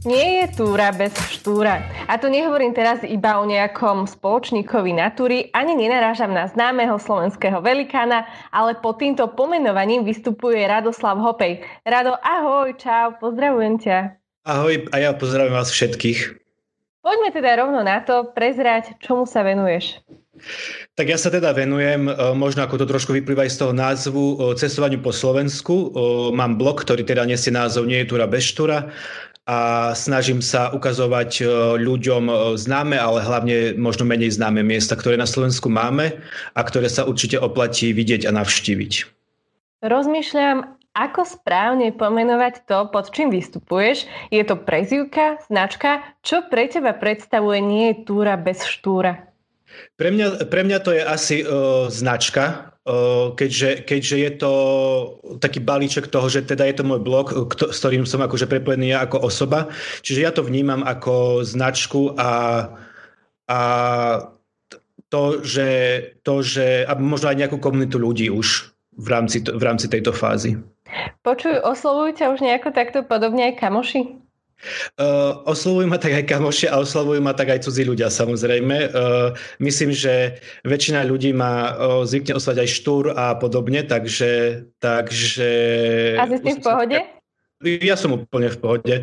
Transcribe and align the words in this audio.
Nie 0.00 0.40
je 0.40 0.56
túra 0.56 0.96
bez 0.96 1.12
štúra. 1.28 1.84
A 2.08 2.16
to 2.16 2.32
nehovorím 2.32 2.72
teraz 2.72 3.04
iba 3.04 3.36
o 3.36 3.44
nejakom 3.44 4.08
spoločníkovi 4.08 4.96
natúry, 4.96 5.52
ani 5.52 5.76
nenarážam 5.76 6.32
na 6.32 6.48
známeho 6.48 6.96
slovenského 6.96 7.60
velikána, 7.60 8.24
ale 8.48 8.80
pod 8.80 8.96
týmto 8.96 9.28
pomenovaním 9.28 10.08
vystupuje 10.08 10.64
Radoslav 10.64 11.20
Hopej. 11.20 11.60
Rado, 11.84 12.16
ahoj, 12.16 12.72
čau, 12.80 13.20
pozdravujem 13.20 13.76
ťa. 13.76 13.98
Ahoj 14.48 14.88
a 14.88 14.96
ja 15.04 15.12
pozdravujem 15.12 15.52
vás 15.52 15.68
všetkých. 15.68 16.40
Poďme 17.04 17.28
teda 17.36 17.60
rovno 17.60 17.84
na 17.84 18.00
to, 18.00 18.32
prezrať, 18.32 18.96
čomu 19.04 19.28
sa 19.28 19.44
venuješ. 19.44 20.00
Tak 20.96 21.12
ja 21.12 21.20
sa 21.20 21.28
teda 21.28 21.52
venujem, 21.52 22.08
e, 22.08 22.12
možno 22.32 22.64
ako 22.64 22.80
to 22.80 22.88
trošku 22.88 23.12
vyplýva 23.12 23.44
z 23.44 23.60
toho 23.60 23.76
názvu, 23.76 24.24
e, 24.24 24.56
cestovaniu 24.56 25.04
po 25.04 25.12
Slovensku. 25.12 25.76
E, 25.76 25.86
mám 26.32 26.56
blog, 26.56 26.80
ktorý 26.80 27.04
teda 27.04 27.28
nesie 27.28 27.52
názov 27.52 27.84
Nie 27.84 28.04
je 28.04 28.16
túra 28.16 28.24
bez 28.24 28.48
štúra 28.48 28.88
a 29.48 29.90
snažím 29.96 30.44
sa 30.44 30.68
ukazovať 30.70 31.30
e, 31.40 31.44
ľuďom 31.80 32.24
e, 32.28 32.34
známe, 32.60 33.00
ale 33.00 33.24
hlavne 33.24 33.56
možno 33.74 34.04
menej 34.04 34.36
známe 34.36 34.60
miesta, 34.60 34.94
ktoré 34.94 35.16
na 35.16 35.26
Slovensku 35.26 35.72
máme 35.72 36.20
a 36.52 36.60
ktoré 36.60 36.92
sa 36.92 37.08
určite 37.08 37.40
oplatí 37.40 37.90
vidieť 37.96 38.28
a 38.28 38.36
navštíviť. 38.36 38.92
Rozmýšľam, 39.80 40.76
ako 40.92 41.22
správne 41.24 41.94
pomenovať 41.94 42.68
to, 42.68 42.90
pod 42.92 43.14
čím 43.14 43.30
vystupuješ. 43.32 44.04
Je 44.28 44.42
to 44.44 44.58
prezivka, 44.58 45.40
značka? 45.46 46.02
Čo 46.20 46.50
pre 46.50 46.68
teba 46.68 46.92
predstavuje 46.92 47.62
nie 47.62 47.84
je 47.94 48.04
túra 48.04 48.34
bez 48.34 48.66
štúra? 48.66 49.30
Pre 49.96 50.10
mňa, 50.10 50.50
pre 50.50 50.66
mňa 50.66 50.78
to 50.82 50.90
je 50.90 51.02
asi 51.02 51.36
uh, 51.46 51.86
značka, 51.86 52.69
keďže, 53.36 53.84
keďže 53.84 54.16
je 54.16 54.30
to 54.40 54.52
taký 55.36 55.60
balíček 55.60 56.08
toho, 56.08 56.32
že 56.32 56.48
teda 56.48 56.64
je 56.64 56.80
to 56.80 56.84
môj 56.88 57.00
blog, 57.04 57.32
s 57.52 57.78
ktorým 57.78 58.08
som 58.08 58.24
akože 58.24 58.48
prepojený 58.48 58.96
ja 58.96 59.04
ako 59.04 59.20
osoba. 59.28 59.68
Čiže 60.00 60.20
ja 60.20 60.32
to 60.32 60.40
vnímam 60.40 60.80
ako 60.80 61.44
značku 61.44 62.16
a, 62.16 62.30
a 63.50 63.60
to, 65.10 65.42
že, 65.44 65.68
to, 66.24 66.40
že 66.40 66.86
a 66.86 66.96
možno 66.96 67.28
aj 67.28 67.36
nejakú 67.36 67.58
komunitu 67.60 68.00
ľudí 68.00 68.32
už 68.32 68.72
v 68.96 69.06
rámci, 69.10 69.44
v 69.44 69.62
rámci 69.62 69.86
tejto 69.90 70.14
fázy. 70.14 70.56
Počuj, 71.22 71.62
oslovujú 71.62 72.16
ťa 72.16 72.26
už 72.32 72.40
nejako 72.42 72.74
takto 72.74 73.04
podobne 73.06 73.52
aj 73.52 73.60
kamoši? 73.60 74.29
Uh, 75.00 75.40
oslovujú 75.48 75.88
ma 75.88 75.96
tak 75.96 76.12
aj 76.20 76.24
kamoši 76.28 76.66
a 76.68 76.80
oslovujú 76.84 77.20
ma 77.24 77.32
tak 77.32 77.48
aj 77.56 77.64
cudzí 77.64 77.84
ľudia 77.84 78.12
samozrejme. 78.12 78.92
Uh, 78.92 79.32
myslím, 79.60 79.92
že 79.92 80.36
väčšina 80.68 81.04
ľudí 81.08 81.32
má 81.32 81.72
uh, 81.72 82.04
zvykne 82.04 82.36
oslovať 82.36 82.58
aj 82.64 82.68
štúr 82.68 83.04
a 83.16 83.36
podobne, 83.40 83.80
takže... 83.84 84.64
takže 84.80 85.52
a 86.20 86.28
si 86.28 86.52
v 86.56 86.60
pohode? 86.60 87.19
Ja 87.60 87.92
som 87.92 88.16
úplne 88.16 88.48
v 88.48 88.56
pohode. 88.56 88.94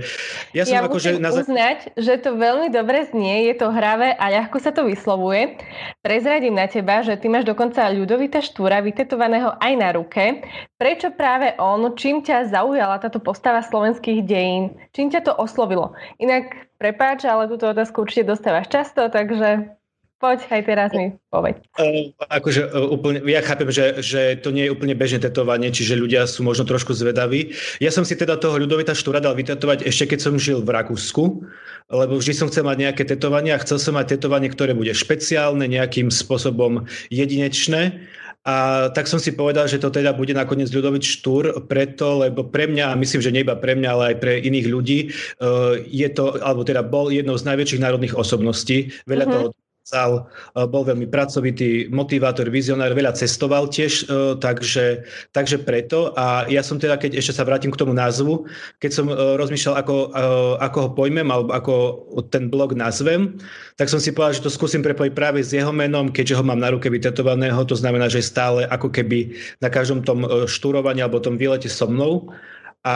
Ja, 0.50 0.66
som 0.66 0.73
ja 0.73 0.81
ako, 0.81 0.97
musím 0.97 1.22
že 1.22 1.22
na... 1.22 1.30
uznať, 1.30 1.80
že 1.94 2.17
to 2.17 2.41
veľmi 2.41 2.73
dobre 2.73 3.05
znie, 3.05 3.53
je 3.53 3.55
to 3.61 3.69
hravé 3.69 4.17
a 4.17 4.33
ľahko 4.33 4.58
sa 4.58 4.73
to 4.73 4.81
vyslovuje. 4.89 5.61
Prezradím 6.02 6.58
na 6.58 6.66
teba, 6.66 7.05
že 7.05 7.22
ty 7.22 7.30
máš 7.30 7.45
dokonca 7.45 7.86
ľudovita 7.94 8.41
štúra 8.41 8.81
vytetovaného 8.81 9.53
aj 9.61 9.73
na 9.77 9.94
ruke. 9.94 10.41
Prečo 10.81 11.14
práve 11.14 11.53
on, 11.61 11.94
čím 11.94 12.25
ťa 12.25 12.49
zaujala 12.49 12.97
táto 12.97 13.22
postava 13.22 13.61
slovenských 13.61 14.25
dejín? 14.25 14.73
Čím 14.89 15.14
ťa 15.14 15.30
to 15.30 15.38
oslovilo? 15.38 15.94
Inak, 16.17 16.73
prepáč, 16.81 17.30
ale 17.30 17.45
túto 17.45 17.69
otázku 17.69 18.09
určite 18.09 18.25
dostávaš 18.25 18.73
často, 18.73 19.05
takže 19.14 19.77
Poď, 20.17 20.49
aj 20.49 20.61
teraz 20.65 20.89
mi 20.97 21.13
povedz. 21.29 21.61
Akože 22.25 22.73
uh, 22.73 22.89
úplne, 22.89 23.21
ja 23.29 23.37
chápem, 23.45 23.69
že, 23.69 24.01
že 24.01 24.33
to 24.41 24.49
nie 24.49 24.65
je 24.65 24.73
úplne 24.73 24.97
bežné 24.97 25.21
tetovanie, 25.21 25.69
čiže 25.69 25.93
ľudia 25.93 26.25
sú 26.25 26.41
možno 26.41 26.65
trošku 26.65 26.97
zvedaví. 26.97 27.53
Ja 27.77 27.93
som 27.93 28.01
si 28.01 28.17
teda 28.17 28.33
toho 28.41 28.57
ľudovita 28.57 28.97
Štúra 28.97 29.21
dal 29.21 29.37
vytetovať 29.37 29.85
ešte 29.85 30.17
keď 30.17 30.19
som 30.25 30.41
žil 30.41 30.65
v 30.65 30.73
Rakúsku, 30.73 31.45
lebo 31.93 32.17
vždy 32.17 32.33
som 32.33 32.49
chcel 32.49 32.65
mať 32.65 32.77
nejaké 32.89 33.03
tetovanie 33.05 33.53
a 33.53 33.61
chcel 33.61 33.77
som 33.77 33.93
mať 33.93 34.17
tetovanie, 34.17 34.49
ktoré 34.49 34.73
bude 34.73 34.89
špeciálne, 34.89 35.69
nejakým 35.69 36.09
spôsobom 36.09 36.89
jedinečné. 37.13 38.02
A 38.47 38.87
tak 38.95 39.11
som 39.11 39.21
si 39.21 39.36
povedal, 39.37 39.69
že 39.69 39.77
to 39.77 39.93
teda 39.93 40.17
bude 40.17 40.33
nakoniec 40.33 40.71
ľudovit 40.71 41.03
štúr, 41.03 41.67
preto, 41.67 42.25
lebo 42.25 42.47
pre 42.47 42.65
mňa, 42.65 42.95
a 42.95 42.97
myslím, 42.97 43.21
že 43.21 43.33
nie 43.36 43.43
iba 43.43 43.59
pre 43.59 43.75
mňa, 43.75 43.89
ale 43.92 44.03
aj 44.15 44.17
pre 44.23 44.39
iných 44.39 44.67
ľudí, 44.71 44.99
uh, 45.43 45.75
je 45.83 46.08
to, 46.09 46.39
alebo 46.42 46.63
teda 46.63 46.81
bol 46.81 47.11
jednou 47.11 47.36
z 47.36 47.43
najväčších 47.43 47.83
národných 47.83 48.15
osobností. 48.15 48.95
Veľa 49.03 49.25
mm-hmm. 49.27 49.36
toho 49.36 49.67
písal, 49.87 50.27
e, 50.52 50.67
bol 50.67 50.83
veľmi 50.83 51.08
pracovitý, 51.08 51.87
motivátor, 51.87 52.52
vizionár, 52.52 52.92
veľa 52.92 53.15
cestoval 53.15 53.71
tiež, 53.71 54.03
e, 54.03 54.36
takže, 54.36 55.08
takže 55.31 55.64
preto. 55.64 56.11
A 56.20 56.43
ja 56.52 56.59
som 56.59 56.75
teda, 56.75 56.99
keď 56.99 57.15
ešte 57.15 57.39
sa 57.39 57.48
vrátim 57.48 57.71
k 57.71 57.80
tomu 57.80 57.95
názvu, 57.95 58.43
keď 58.83 58.92
som 58.92 59.08
e, 59.08 59.15
rozmýšľal, 59.15 59.80
ako, 59.80 59.95
ako 60.59 60.77
ho 60.83 60.89
pojmem, 60.92 61.31
alebo 61.31 61.55
ako 61.55 61.73
ten 62.27 62.52
blog 62.52 62.75
nazvem, 62.75 63.39
tak 63.80 63.87
som 63.87 64.03
si 64.03 64.11
povedal, 64.11 64.36
že 64.36 64.43
to 64.43 64.52
skúsim 64.52 64.83
prepojiť 64.83 65.15
práve 65.15 65.39
s 65.39 65.55
jeho 65.55 65.71
menom, 65.71 66.11
keďže 66.11 66.36
ho 66.36 66.43
mám 66.43 66.59
na 66.59 66.75
ruke 66.75 66.92
vytetovaného, 66.92 67.64
to 67.64 67.80
znamená, 67.80 68.11
že 68.11 68.19
stále 68.19 68.67
ako 68.67 68.92
keby 68.92 69.31
na 69.64 69.71
každom 69.71 70.04
tom 70.04 70.27
štúrovaní 70.52 70.99
alebo 70.99 71.23
tom 71.23 71.39
výlete 71.39 71.71
so 71.71 71.87
mnou. 71.87 72.27
A, 72.83 72.95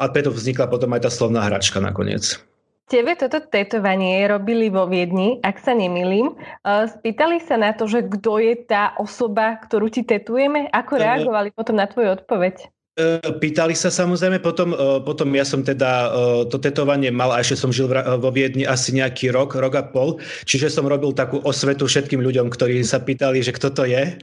a 0.00 0.04
preto 0.12 0.32
vznikla 0.32 0.68
potom 0.68 0.92
aj 0.96 1.08
tá 1.08 1.10
slovná 1.12 1.44
hračka 1.44 1.80
nakoniec. 1.80 2.40
Tebe 2.86 3.18
toto 3.18 3.42
tetovanie 3.42 4.22
robili 4.30 4.70
vo 4.70 4.86
Viedni, 4.86 5.42
ak 5.42 5.58
sa 5.58 5.74
nemilím. 5.74 6.38
Spýtali 6.62 7.42
sa 7.42 7.58
na 7.58 7.74
to, 7.74 7.90
že 7.90 8.06
kto 8.06 8.38
je 8.38 8.54
tá 8.62 8.94
osoba, 9.02 9.58
ktorú 9.58 9.90
ti 9.90 10.06
tetujeme? 10.06 10.70
Ako 10.70 10.94
reagovali 10.94 11.50
potom 11.50 11.82
na 11.82 11.90
tvoju 11.90 12.14
odpoveď? 12.22 12.75
E, 12.96 13.20
pýtali 13.20 13.76
sa 13.76 13.92
samozrejme, 13.92 14.40
potom, 14.40 14.72
e, 14.72 15.04
potom 15.04 15.28
ja 15.36 15.44
som 15.44 15.60
teda 15.60 15.90
e, 15.92 16.08
to 16.48 16.56
tetovanie 16.56 17.12
mal 17.12 17.28
a 17.28 17.44
ešte 17.44 17.60
som 17.60 17.68
žil 17.68 17.92
vo 17.92 18.30
Viedni 18.32 18.64
asi 18.64 18.96
nejaký 18.96 19.36
rok, 19.36 19.52
rok 19.52 19.76
a 19.76 19.84
pol, 19.84 20.16
čiže 20.48 20.72
som 20.72 20.88
robil 20.88 21.12
takú 21.12 21.44
osvetu 21.44 21.84
všetkým 21.84 22.24
ľuďom, 22.24 22.48
ktorí 22.48 22.80
sa 22.88 22.96
pýtali, 22.96 23.44
že 23.44 23.52
kto 23.52 23.68
to 23.76 23.84
je, 23.84 24.16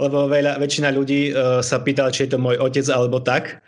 lebo 0.00 0.24
veľa, 0.24 0.56
väčšina 0.56 0.88
ľudí 0.96 1.36
sa 1.60 1.84
pýtala, 1.84 2.16
či 2.16 2.24
je 2.24 2.32
to 2.32 2.38
môj 2.40 2.56
otec 2.64 2.88
alebo 2.88 3.20
tak, 3.20 3.60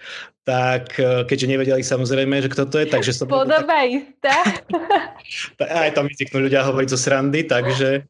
tak 0.49 0.97
keďže 1.29 1.53
nevedeli 1.53 1.85
samozrejme, 1.85 2.41
že 2.41 2.49
kto 2.49 2.65
to 2.73 2.81
je, 2.81 2.89
takže 2.89 3.13
som... 3.13 3.29
Podoba 3.29 3.85
tak... 3.85 3.93
istá. 3.93 4.37
aj 5.85 5.93
tam 5.93 6.09
mi 6.09 6.17
ľudia 6.17 6.65
hovoriť 6.65 6.89
zo 6.89 6.97
srandy, 6.97 7.45
takže 7.45 8.09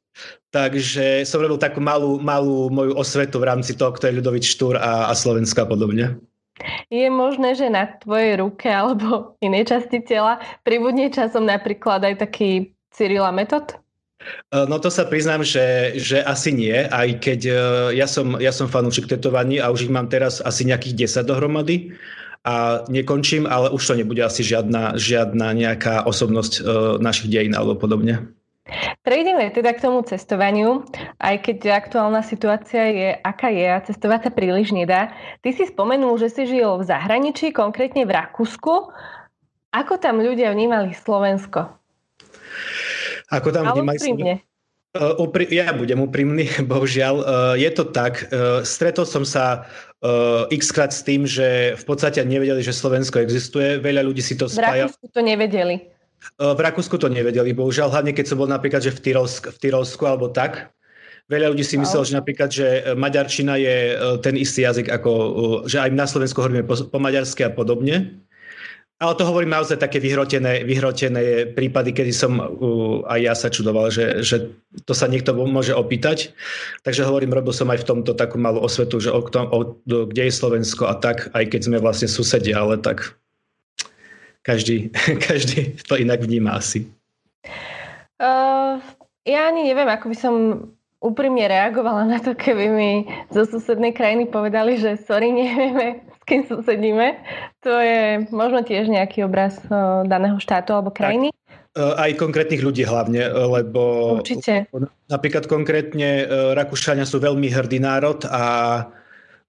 Takže 0.48 1.28
som 1.28 1.44
robil 1.44 1.60
takú 1.60 1.84
malú, 1.84 2.16
malú 2.16 2.72
moju 2.72 2.96
osvetu 2.96 3.36
v 3.36 3.52
rámci 3.52 3.76
toho, 3.76 3.92
kto 3.92 4.08
je 4.08 4.16
Ľudovit 4.16 4.40
Štúr 4.48 4.80
a, 4.80 5.10
a 5.10 5.12
Slovenska 5.12 5.66
a 5.66 5.68
podobne. 5.68 6.16
Je 6.88 7.06
možné, 7.12 7.52
že 7.52 7.68
na 7.68 7.84
tvojej 7.86 8.40
ruke 8.40 8.68
alebo 8.68 9.32
inej 9.46 9.72
časti 9.72 10.00
tela 10.04 10.40
pribudne 10.64 11.12
časom 11.12 11.44
napríklad 11.44 12.04
aj 12.04 12.14
taký 12.24 12.72
Cyrila 12.92 13.28
metod? 13.30 13.76
E, 14.50 14.64
no 14.64 14.80
to 14.80 14.88
sa 14.88 15.04
priznám, 15.04 15.44
že, 15.44 15.96
že 16.00 16.24
asi 16.24 16.50
nie, 16.56 16.72
aj 16.72 17.20
keď 17.20 17.40
e, 17.44 17.54
ja 18.00 18.08
som, 18.08 18.40
ja 18.40 18.50
som 18.50 18.72
fanúčik 18.72 19.04
tetovaní 19.04 19.60
a 19.60 19.68
už 19.68 19.86
ich 19.86 19.92
mám 19.92 20.08
teraz 20.08 20.40
asi 20.40 20.64
nejakých 20.64 21.06
10 21.20 21.28
dohromady 21.28 21.92
a 22.46 22.86
nekončím, 22.86 23.44
ale 23.50 23.74
už 23.74 23.82
to 23.82 23.94
nebude 23.98 24.22
asi 24.22 24.46
žiadna, 24.46 24.94
žiadna 24.94 25.50
nejaká 25.50 26.06
osobnosť 26.06 26.52
uh, 26.62 26.64
našich 27.02 27.26
dejín 27.26 27.58
alebo 27.58 27.74
podobne. 27.74 28.30
Prejdeme 29.06 29.54
teda 29.54 29.71
k 29.78 29.82
tomu 29.87 30.03
cestovaniu, 30.03 30.82
aj 31.22 31.38
keď 31.47 31.78
aktuálna 31.78 32.27
situácia 32.27 32.82
je, 32.91 33.09
aká 33.15 33.54
je 33.54 33.62
a 33.62 33.78
cestovať 33.78 34.27
sa 34.27 34.31
príliš 34.34 34.75
nedá. 34.75 35.15
Ty 35.47 35.54
si 35.54 35.71
spomenul, 35.71 36.19
že 36.19 36.34
si 36.34 36.50
žil 36.50 36.82
v 36.82 36.82
zahraničí, 36.82 37.54
konkrétne 37.54 38.03
v 38.03 38.19
Rakúsku. 38.19 38.91
Ako 39.71 40.03
tam 40.03 40.19
ľudia 40.19 40.50
vnímali 40.50 40.91
Slovensko? 40.99 41.78
Ako 43.31 43.54
tam 43.54 43.71
vnímali 43.71 44.03
Slovensko? 44.03 44.43
Uh, 44.97 45.53
ja 45.53 45.71
budem 45.71 46.03
úprimný, 46.03 46.50
bohužiaľ. 46.71 47.15
Uh, 47.22 47.54
je 47.54 47.71
to 47.71 47.87
tak. 47.87 48.27
Uh, 48.34 48.66
stretol 48.66 49.06
som 49.06 49.22
sa 49.22 49.66
x 50.53 50.71
krát 50.71 50.94
s 50.94 51.03
tým, 51.03 51.27
že 51.27 51.75
v 51.75 51.84
podstate 51.88 52.22
nevedeli, 52.22 52.62
že 52.62 52.71
Slovensko 52.71 53.19
existuje. 53.19 53.83
Veľa 53.83 54.07
ľudí 54.07 54.22
si 54.22 54.39
to 54.39 54.47
spája. 54.47 54.86
V 54.86 54.95
Rakúsku 54.95 55.07
to 55.10 55.19
nevedeli. 55.24 55.96
V 56.36 56.60
Rakúsku 56.60 56.98
to 56.98 57.07
nevedeli, 57.07 57.54
bohužiaľ, 57.54 57.92
hlavne 57.92 58.13
keď 58.13 58.27
som 58.34 58.39
bol 58.41 58.51
napríklad 58.51 58.83
že 58.83 58.92
v, 58.92 59.01
Tyrolsk, 59.01 59.53
v 59.53 59.59
Tyrolsku 59.63 60.03
alebo 60.04 60.28
tak. 60.28 60.74
Veľa 61.27 61.51
ľudí 61.51 61.66
si 61.66 61.74
myslelo, 61.74 62.07
že 62.07 62.15
napríklad, 62.15 62.51
že 62.54 62.66
e, 62.86 62.95
maďarčina 62.95 63.59
je 63.59 63.77
e, 63.91 63.95
ten 64.22 64.39
istý 64.39 64.63
jazyk, 64.63 64.86
ako, 64.86 65.10
že 65.66 65.83
aj 65.83 65.91
na 65.91 66.07
Slovensku 66.07 66.39
hovoríme 66.39 66.63
po, 66.63 66.78
po 66.86 66.98
maďarsky 67.03 67.42
a 67.42 67.51
podobne. 67.51 68.22
Ale 68.97 69.13
to 69.13 69.28
hovorím 69.28 69.53
naozaj 69.53 69.77
také 69.77 70.01
vyhrotené, 70.01 70.65
vyhrotené 70.65 71.53
prípady, 71.53 71.92
kedy 71.92 72.13
som 72.16 72.41
uh, 72.41 73.04
aj 73.04 73.21
ja 73.21 73.34
sa 73.36 73.53
čudoval, 73.53 73.92
že, 73.92 74.24
že 74.24 74.57
to 74.89 74.97
sa 74.97 75.04
niekto 75.04 75.36
môže 75.36 75.77
opýtať. 75.77 76.33
Takže 76.80 77.04
hovorím, 77.04 77.36
robil 77.36 77.53
som 77.53 77.69
aj 77.69 77.84
v 77.84 77.89
tomto 77.92 78.16
takú 78.16 78.41
malú 78.41 78.65
osvetu, 78.65 78.97
že 78.97 79.12
o, 79.12 79.21
o, 79.21 79.59
kde 79.84 80.22
je 80.24 80.33
Slovensko 80.33 80.89
a 80.89 80.97
tak, 80.97 81.28
aj 81.36 81.45
keď 81.45 81.60
sme 81.69 81.77
vlastne 81.77 82.09
susedia, 82.09 82.57
ale 82.57 82.80
tak 82.80 83.21
každý, 84.47 84.95
každý 85.28 85.75
to 85.83 85.98
inak 85.98 86.22
vníma 86.22 86.63
asi. 86.63 86.87
Uh, 88.22 88.78
ja 89.27 89.51
ani 89.51 89.66
neviem, 89.66 89.91
ako 89.91 90.07
by 90.15 90.16
som 90.16 90.34
úprimne 91.03 91.45
reagovala 91.51 92.07
na 92.07 92.22
to, 92.22 92.33
keby 92.33 92.66
mi 92.71 92.91
zo 93.34 93.45
susednej 93.45 93.93
krajiny 93.93 94.31
povedali, 94.31 94.78
že 94.78 95.03
sorry, 95.03 95.34
nevieme, 95.37 96.07
s 96.15 96.22
kým 96.22 96.47
susedíme. 96.47 97.19
To 97.66 97.75
je 97.83 98.31
možno 98.31 98.63
tiež 98.63 98.87
nejaký 98.87 99.27
obraz 99.27 99.59
daného 100.07 100.39
štátu 100.39 100.78
alebo 100.78 100.95
krajiny. 100.95 101.34
Tak. 101.34 101.34
Aj 101.77 102.09
konkrétnych 102.16 102.65
ľudí 102.65 102.89
hlavne, 102.89 103.28
lebo 103.28 104.16
Určite. 104.25 104.65
napríklad 105.13 105.45
konkrétne 105.45 106.25
Rakúšania 106.57 107.04
sú 107.04 107.21
veľmi 107.21 107.53
hrdý 107.53 107.84
národ 107.84 108.25
a 108.33 108.45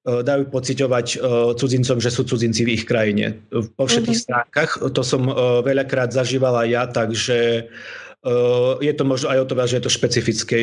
dajú 0.05 0.51
pociťovať 0.51 1.07
cudzincom, 1.55 1.97
že 1.97 2.11
sú 2.11 2.27
cudzinci 2.27 2.67
v 2.67 2.73
ich 2.77 2.83
krajine. 2.85 3.41
Po 3.49 3.87
všetkých 3.87 4.13
mm-hmm. 4.13 4.27
stránkach. 4.27 4.71
To 4.79 5.01
som 5.03 5.27
veľakrát 5.63 6.11
zažívala 6.11 6.67
ja, 6.67 6.85
takže 6.87 7.67
je 8.81 8.93
to 8.97 9.03
možno 9.07 9.31
aj 9.31 9.39
o 9.43 9.47
to, 9.47 9.53
že 9.67 9.77
je 9.79 9.83
to 9.87 9.91
špecifický, 9.93 10.59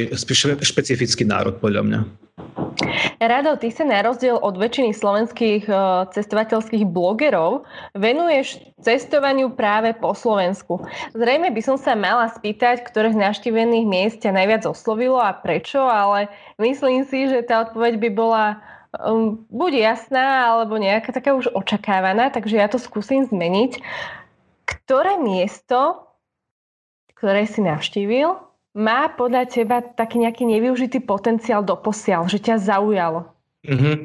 špecifický 0.60 1.24
národ, 1.24 1.56
podľa 1.62 1.82
mňa. 1.86 2.00
Rado, 3.22 3.54
ty 3.54 3.70
sa 3.70 3.86
na 3.86 4.02
rozdiel 4.02 4.34
od 4.34 4.58
väčšiny 4.58 4.90
slovenských 4.90 5.70
cestovateľských 6.10 6.82
blogerov 6.90 7.62
venuješ 7.94 8.58
cestovaniu 8.82 9.54
práve 9.54 9.94
po 9.94 10.12
Slovensku. 10.12 10.82
Zrejme 11.14 11.54
by 11.54 11.62
som 11.62 11.78
sa 11.78 11.94
mala 11.94 12.26
spýtať, 12.34 12.82
ktoré 12.90 13.14
z 13.14 13.22
navštívených 13.22 13.86
miest 13.86 14.16
ťa 14.26 14.34
najviac 14.34 14.66
oslovilo 14.66 15.22
a 15.22 15.30
prečo, 15.30 15.78
ale 15.78 16.26
myslím 16.58 17.06
si, 17.06 17.30
že 17.30 17.46
tá 17.46 17.70
odpoveď 17.70 18.02
by 18.02 18.10
bola 18.10 18.58
um, 19.02 19.42
buď 19.50 19.72
jasná, 19.94 20.54
alebo 20.54 20.78
nejaká 20.78 21.10
taká 21.10 21.34
už 21.34 21.50
očakávaná, 21.50 22.30
takže 22.30 22.58
ja 22.58 22.68
to 22.70 22.78
skúsim 22.78 23.26
zmeniť. 23.26 23.82
Ktoré 24.64 25.20
miesto 25.20 26.04
ktoré 27.24 27.48
si 27.48 27.64
navštívil, 27.64 28.36
má 28.76 29.08
podľa 29.08 29.48
teba 29.48 29.80
taký 29.80 30.20
nejaký 30.20 30.44
nevyužitý 30.44 31.00
potenciál 31.00 31.64
do 31.64 31.72
posiaľ, 31.72 32.28
že 32.28 32.36
ťa 32.36 32.60
zaujalo? 32.60 33.32
Mm-hmm. 33.64 33.96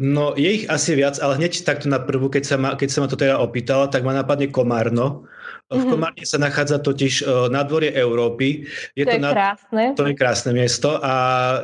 No 0.00 0.32
je 0.32 0.48
ich 0.48 0.64
asi 0.64 0.96
viac, 0.96 1.20
ale 1.20 1.36
hneď 1.36 1.60
takto 1.60 1.92
na 1.92 2.00
prvú, 2.00 2.32
keď 2.32 2.42
sa 2.48 2.56
ma, 2.56 2.72
keď 2.72 2.88
sa 2.88 3.04
ma 3.04 3.06
to 3.12 3.20
teda 3.20 3.36
opýtala, 3.36 3.92
tak 3.92 4.00
ma 4.00 4.16
napadne 4.16 4.48
Komárno, 4.48 5.28
v 5.72 5.88
mhm. 5.88 5.90
Komárne 5.90 6.24
sa 6.28 6.36
nachádza 6.36 6.84
totiž 6.84 7.24
e, 7.24 7.48
na 7.48 7.64
dvore 7.64 7.88
Európy. 7.96 8.68
Je 8.92 9.08
to, 9.08 9.16
to 9.16 9.16
je 9.16 9.24
na, 9.24 9.30
krásne. 9.32 9.84
To 9.96 10.02
je 10.04 10.14
krásne 10.14 10.50
miesto 10.52 11.00
a 11.00 11.14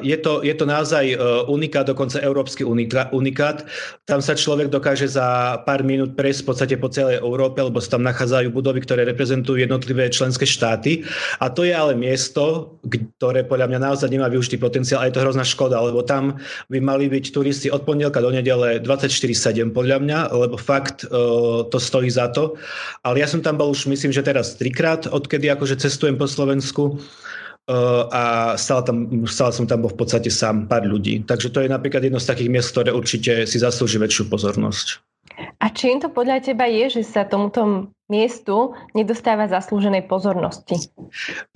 je 0.00 0.17
to, 0.17 0.40
je 0.40 0.55
to 0.56 0.64
naozaj 0.64 1.05
e, 1.05 1.17
unikát, 1.44 1.85
dokonca 1.85 2.17
európsky 2.25 2.64
unikát. 2.64 3.69
Tam 4.08 4.25
sa 4.25 4.32
človek 4.32 4.73
dokáže 4.73 5.12
za 5.12 5.61
pár 5.69 5.85
minút 5.85 6.17
prejsť 6.17 6.40
v 6.40 6.49
podstate 6.49 6.75
po 6.81 6.88
celej 6.88 7.20
Európe, 7.20 7.61
lebo 7.61 7.76
sa 7.85 8.00
tam 8.00 8.02
nachádzajú 8.08 8.49
budovy, 8.49 8.81
ktoré 8.81 9.05
reprezentujú 9.05 9.61
jednotlivé 9.61 10.08
členské 10.08 10.49
štáty. 10.49 11.05
A 11.37 11.52
to 11.52 11.69
je 11.69 11.76
ale 11.76 11.93
miesto, 11.93 12.76
ktoré 13.20 13.44
podľa 13.44 13.69
mňa 13.69 13.81
naozaj 13.93 14.08
nemá 14.08 14.32
využitý 14.32 14.56
potenciál 14.56 15.05
a 15.05 15.06
je 15.06 15.14
to 15.20 15.25
hrozná 15.25 15.44
škoda, 15.44 15.84
lebo 15.84 16.00
tam 16.00 16.41
by 16.73 16.81
mali 16.81 17.12
byť 17.12 17.25
turisti 17.29 17.69
od 17.69 17.84
pondelka 17.84 18.25
do 18.25 18.32
nedele 18.32 18.81
24-7 18.81 19.76
podľa 19.76 20.00
mňa, 20.00 20.19
lebo 20.32 20.56
fakt 20.56 21.05
uh, 21.05 21.69
to 21.69 21.76
stojí 21.76 22.08
za 22.08 22.32
to. 22.32 22.56
Ale 23.05 23.20
ja 23.20 23.29
som 23.29 23.44
tam 23.44 23.61
bol 23.61 23.76
už 23.76 23.78
myslím, 23.87 24.11
že 24.11 24.27
teraz 24.27 24.59
trikrát, 24.59 25.07
odkedy 25.07 25.47
akože 25.55 25.79
cestujem 25.79 26.19
po 26.19 26.27
Slovensku 26.27 26.99
uh, 26.99 28.03
a 28.11 28.55
stále, 28.59 28.83
tam, 28.83 28.99
stále 29.31 29.53
som 29.55 29.69
tam 29.71 29.87
bol 29.87 29.95
v 29.95 29.99
podstate 30.03 30.33
sám 30.33 30.67
pár 30.67 30.83
ľudí. 30.83 31.23
Takže 31.23 31.55
to 31.55 31.63
je 31.63 31.71
napríklad 31.71 32.03
jedno 32.03 32.19
z 32.19 32.27
takých 32.27 32.51
miest, 32.51 32.75
ktoré 32.75 32.91
určite 32.91 33.47
si 33.47 33.59
zaslúži 33.61 34.03
väčšiu 34.03 34.27
pozornosť. 34.27 35.05
A 35.58 35.75
čím 35.75 35.99
to 35.99 36.06
podľa 36.06 36.38
teba 36.38 36.70
je, 36.70 37.00
že 37.00 37.02
sa 37.02 37.26
tomuto 37.26 37.90
miestu 38.06 38.78
nedostáva 38.94 39.50
zaslúženej 39.50 40.06
pozornosti? 40.06 40.88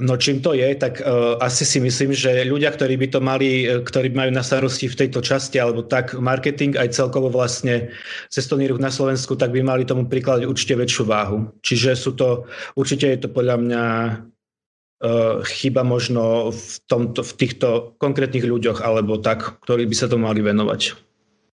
No 0.02 0.18
čím 0.18 0.42
to 0.42 0.58
je, 0.58 0.74
tak 0.74 0.98
uh, 0.98 1.38
asi 1.38 1.62
si 1.62 1.78
myslím, 1.78 2.10
že 2.10 2.42
ľudia, 2.42 2.74
ktorí 2.74 2.98
by 2.98 3.08
to 3.08 3.20
mali, 3.22 3.64
e, 3.64 3.80
ktorí 3.80 4.12
majú 4.12 4.34
na 4.34 4.42
starosti 4.44 4.90
v 4.90 4.98
tejto 5.06 5.24
časti, 5.24 5.56
alebo 5.62 5.86
tak 5.86 6.18
marketing 6.18 6.76
aj 6.76 6.98
celkovo 6.98 7.30
vlastne 7.30 7.94
cestovný 8.28 8.68
ruch 8.68 8.82
na 8.82 8.90
Slovensku, 8.90 9.38
tak 9.38 9.54
by 9.54 9.64
mali 9.64 9.86
tomu 9.86 10.04
prikladať 10.10 10.44
určite 10.44 10.76
väčšiu 10.76 11.04
váhu. 11.08 11.48
Čiže 11.64 11.96
sú 11.96 12.12
to, 12.18 12.44
určite 12.76 13.06
je 13.06 13.22
to 13.22 13.28
podľa 13.30 13.56
mňa 13.62 13.84
uh, 14.10 15.40
chyba 15.46 15.86
možno 15.86 16.50
v, 16.50 16.72
tomto, 16.90 17.22
v 17.22 17.32
týchto 17.38 17.96
konkrétnych 18.02 18.44
ľuďoch, 18.44 18.84
alebo 18.84 19.22
tak, 19.22 19.62
ktorí 19.64 19.86
by 19.86 19.94
sa 19.94 20.10
tomu 20.10 20.28
mali 20.28 20.42
venovať. 20.42 21.11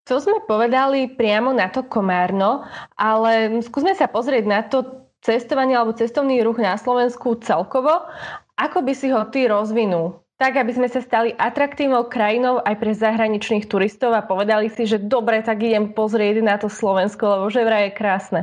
To 0.07 0.23
sme 0.23 0.39
povedali 0.47 1.11
priamo 1.11 1.51
na 1.51 1.67
to 1.67 1.83
Komárno, 1.83 2.63
ale 2.95 3.59
skúsme 3.59 3.91
sa 3.99 4.07
pozrieť 4.07 4.45
na 4.47 4.63
to 4.63 5.07
cestovanie 5.19 5.75
alebo 5.75 5.99
cestovný 5.99 6.47
ruch 6.47 6.63
na 6.63 6.79
Slovensku 6.79 7.43
celkovo. 7.43 8.07
Ako 8.55 8.87
by 8.87 8.95
si 8.95 9.11
ho 9.11 9.27
ty 9.27 9.51
rozvinul? 9.51 10.23
Tak, 10.39 10.63
aby 10.63 10.73
sme 10.79 10.87
sa 10.87 11.03
stali 11.03 11.35
atraktívnou 11.35 12.07
krajinou 12.07 12.63
aj 12.63 12.77
pre 12.79 12.93
zahraničných 12.95 13.67
turistov 13.67 14.15
a 14.15 14.23
povedali 14.23 14.71
si, 14.71 14.87
že 14.87 15.03
dobre, 15.03 15.43
tak 15.43 15.65
idem 15.65 15.91
pozrieť 15.91 16.45
na 16.45 16.61
to 16.61 16.71
Slovensko, 16.71 17.27
lebo 17.27 17.51
že 17.51 17.67
vraj 17.67 17.91
je 17.91 17.99
krásne. 17.99 18.41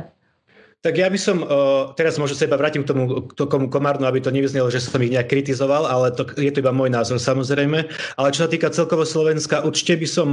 Tak 0.84 1.00
ja 1.00 1.08
by 1.08 1.16
som, 1.16 1.40
teraz 1.96 2.20
možno 2.20 2.36
sa 2.36 2.44
iba 2.44 2.60
vrátim 2.60 2.84
k 2.84 2.92
tomu, 2.92 3.24
k 3.24 3.32
tomu 3.32 3.72
Komárnu, 3.72 4.04
aby 4.04 4.20
to 4.20 4.28
nevyznelo, 4.28 4.68
že 4.68 4.84
som 4.84 5.00
ich 5.00 5.16
nejak 5.16 5.32
kritizoval, 5.32 5.88
ale 5.88 6.12
to, 6.12 6.28
je 6.36 6.52
to 6.52 6.60
iba 6.60 6.76
môj 6.76 6.92
názor 6.92 7.16
samozrejme. 7.16 7.88
Ale 8.20 8.28
čo 8.36 8.44
sa 8.44 8.52
týka 8.52 8.68
celkovo 8.68 9.08
Slovenska, 9.08 9.64
určite 9.64 9.96
by 9.96 10.04
som 10.04 10.28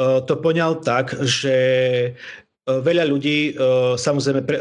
to 0.00 0.34
poňal 0.40 0.80
tak, 0.80 1.12
že 1.20 1.56
Veľa 2.70 3.08
ľudí 3.08 3.56
samozrejme 3.98 4.46
pre, 4.46 4.56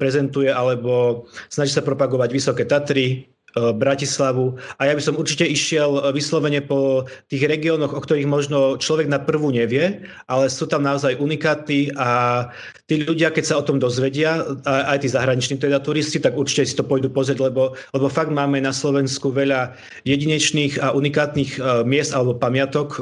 prezentuje 0.00 0.50
alebo 0.50 1.24
snaží 1.46 1.70
sa 1.70 1.84
propagovať 1.84 2.28
Vysoké 2.32 2.64
Tatry, 2.66 3.28
Bratislavu 3.52 4.56
a 4.80 4.88
ja 4.88 4.96
by 4.96 5.02
som 5.04 5.18
určite 5.20 5.44
išiel 5.44 6.00
eh, 6.00 6.02
vyslovene 6.16 6.64
po 6.64 7.04
tých 7.28 7.44
regiónoch, 7.44 7.92
o 7.92 8.00
ktorých 8.00 8.24
možno 8.24 8.80
človek 8.80 9.12
na 9.12 9.20
prvú 9.20 9.52
nevie, 9.52 10.00
ale 10.26 10.48
sú 10.48 10.64
tam 10.64 10.80
naozaj 10.80 11.20
unikátni 11.20 11.92
a 12.00 12.48
tí 12.88 13.04
ľudia, 13.04 13.28
keď 13.28 13.44
sa 13.44 13.58
o 13.60 13.66
tom 13.66 13.76
dozvedia, 13.76 14.44
aj 14.64 15.04
tí 15.04 15.08
zahraniční 15.08 15.60
teda 15.60 15.80
turisti, 15.84 16.16
tak 16.20 16.36
určite 16.36 16.64
si 16.68 16.74
to 16.76 16.84
pôjdu 16.84 17.12
pozrieť, 17.12 17.40
lebo, 17.40 17.76
lebo 17.92 18.06
fakt 18.08 18.32
máme 18.32 18.60
na 18.60 18.72
Slovensku 18.72 19.32
veľa 19.32 19.76
jedinečných 20.08 20.80
a 20.80 20.96
unikátnych 20.96 21.60
eh, 21.60 21.84
miest 21.84 22.16
alebo 22.16 22.36
pamiatok, 22.36 22.98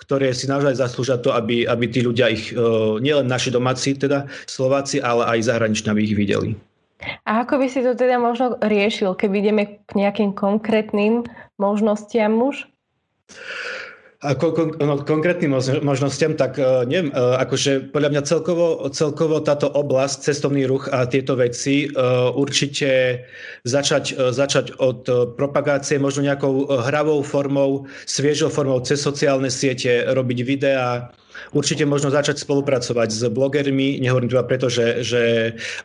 ktoré 0.00 0.32
si 0.32 0.48
naozaj 0.48 0.76
zaslúžia 0.80 1.20
to, 1.20 1.32
aby, 1.32 1.68
aby 1.68 1.84
tí 1.88 2.00
ľudia 2.04 2.32
ich, 2.32 2.52
nielen 3.00 3.26
naši 3.28 3.52
domáci, 3.52 3.96
teda 3.96 4.28
Slováci, 4.48 5.00
ale 5.00 5.24
aj 5.36 5.48
zahraniční, 5.48 5.88
aby 5.92 6.00
ich 6.04 6.16
videli. 6.16 6.50
A 7.26 7.44
ako 7.44 7.60
by 7.60 7.66
si 7.68 7.80
to 7.82 7.92
teda 7.98 8.16
možno 8.16 8.56
riešil, 8.62 9.18
keby 9.18 9.44
ideme 9.44 9.64
k 9.84 9.90
nejakým 9.98 10.32
konkrétnym 10.32 11.26
možnostiam 11.58 12.38
už? 12.40 12.64
A 14.24 14.32
kon, 14.32 14.72
no, 14.80 15.04
konkrétnym 15.04 15.52
možnostiam, 15.84 16.32
tak 16.32 16.56
uh, 16.56 16.88
neviem, 16.88 17.12
uh, 17.12 17.36
akože 17.44 17.92
podľa 17.92 18.08
mňa 18.08 18.22
celkovo, 18.24 18.88
celkovo 18.88 19.44
táto 19.44 19.68
oblasť, 19.68 20.32
cestovný 20.32 20.64
ruch 20.64 20.88
a 20.88 21.04
tieto 21.04 21.36
veci 21.36 21.92
uh, 21.92 22.32
určite 22.32 23.20
začať, 23.68 24.16
uh, 24.16 24.32
začať 24.32 24.80
od 24.80 25.04
uh, 25.12 25.28
propagácie 25.28 26.00
možno 26.00 26.24
nejakou 26.24 26.72
hravou 26.88 27.20
formou, 27.20 27.84
sviežou 28.08 28.48
formou 28.48 28.80
cez 28.80 29.04
sociálne 29.04 29.52
siete, 29.52 30.08
robiť 30.08 30.38
videá, 30.40 31.12
určite 31.52 31.84
možno 31.86 32.10
začať 32.10 32.42
spolupracovať 32.42 33.08
s 33.10 33.22
blogermi, 33.30 33.98
nehovorím 34.02 34.30
to 34.30 34.40
preto, 34.44 34.66
že, 34.68 35.02
že 35.02 35.22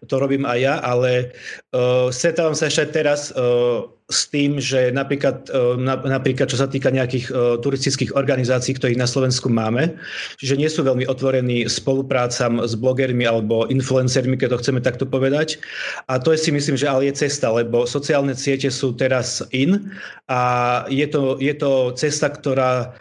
to 0.08 0.16
robím 0.20 0.44
aj 0.46 0.60
ja, 0.60 0.76
ale 0.82 1.34
uh, 1.74 2.10
stretávam 2.14 2.58
sa 2.58 2.68
ešte 2.68 2.92
teraz 3.02 3.32
uh, 3.34 3.86
s 4.10 4.26
tým, 4.26 4.58
že 4.58 4.90
napríklad, 4.90 5.54
uh, 5.54 5.78
na, 5.78 5.94
napríklad 5.94 6.50
čo 6.50 6.58
sa 6.58 6.66
týka 6.66 6.90
nejakých 6.90 7.30
uh, 7.30 7.62
turistických 7.62 8.18
organizácií, 8.18 8.74
ktorých 8.74 8.98
na 8.98 9.06
Slovensku 9.06 9.54
máme, 9.54 9.94
že 10.42 10.58
nie 10.58 10.66
sú 10.66 10.82
veľmi 10.82 11.06
otvorení 11.06 11.70
spoluprácam 11.70 12.66
s 12.66 12.74
blogermi 12.74 13.30
alebo 13.30 13.70
influencermi, 13.70 14.34
keď 14.34 14.58
to 14.58 14.62
chceme 14.66 14.82
takto 14.82 15.06
povedať. 15.06 15.62
A 16.10 16.18
to 16.18 16.34
je 16.34 16.42
si 16.42 16.50
myslím, 16.50 16.74
že 16.74 16.90
ale 16.90 17.14
je 17.14 17.30
cesta, 17.30 17.54
lebo 17.54 17.86
sociálne 17.86 18.34
siete 18.34 18.74
sú 18.74 18.98
teraz 18.98 19.46
in 19.54 19.94
a 20.26 20.42
je 20.90 21.06
to, 21.06 21.38
je 21.38 21.54
to 21.54 21.94
cesta, 21.94 22.34
ktorá 22.34 22.98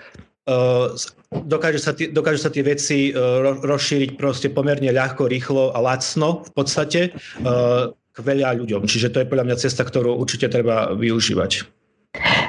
dokáže 1.31 1.81
sa, 1.81 1.93
tie, 1.93 2.09
dokáže 2.09 2.41
sa 2.41 2.51
tie 2.51 2.65
veci 2.65 3.13
uh, 3.13 3.45
rozšíriť 3.61 4.17
proste 4.17 4.49
pomerne 4.49 4.89
ľahko, 4.89 5.29
rýchlo 5.29 5.77
a 5.77 5.79
lacno 5.81 6.45
v 6.45 6.51
podstate 6.57 7.01
uh, 7.13 7.93
k 7.93 8.17
veľa 8.19 8.57
ľuďom. 8.59 8.89
Čiže 8.89 9.13
to 9.13 9.21
je 9.23 9.31
podľa 9.31 9.47
mňa 9.53 9.57
cesta, 9.61 9.85
ktorú 9.85 10.17
určite 10.17 10.49
treba 10.49 10.97
využívať. 10.97 11.69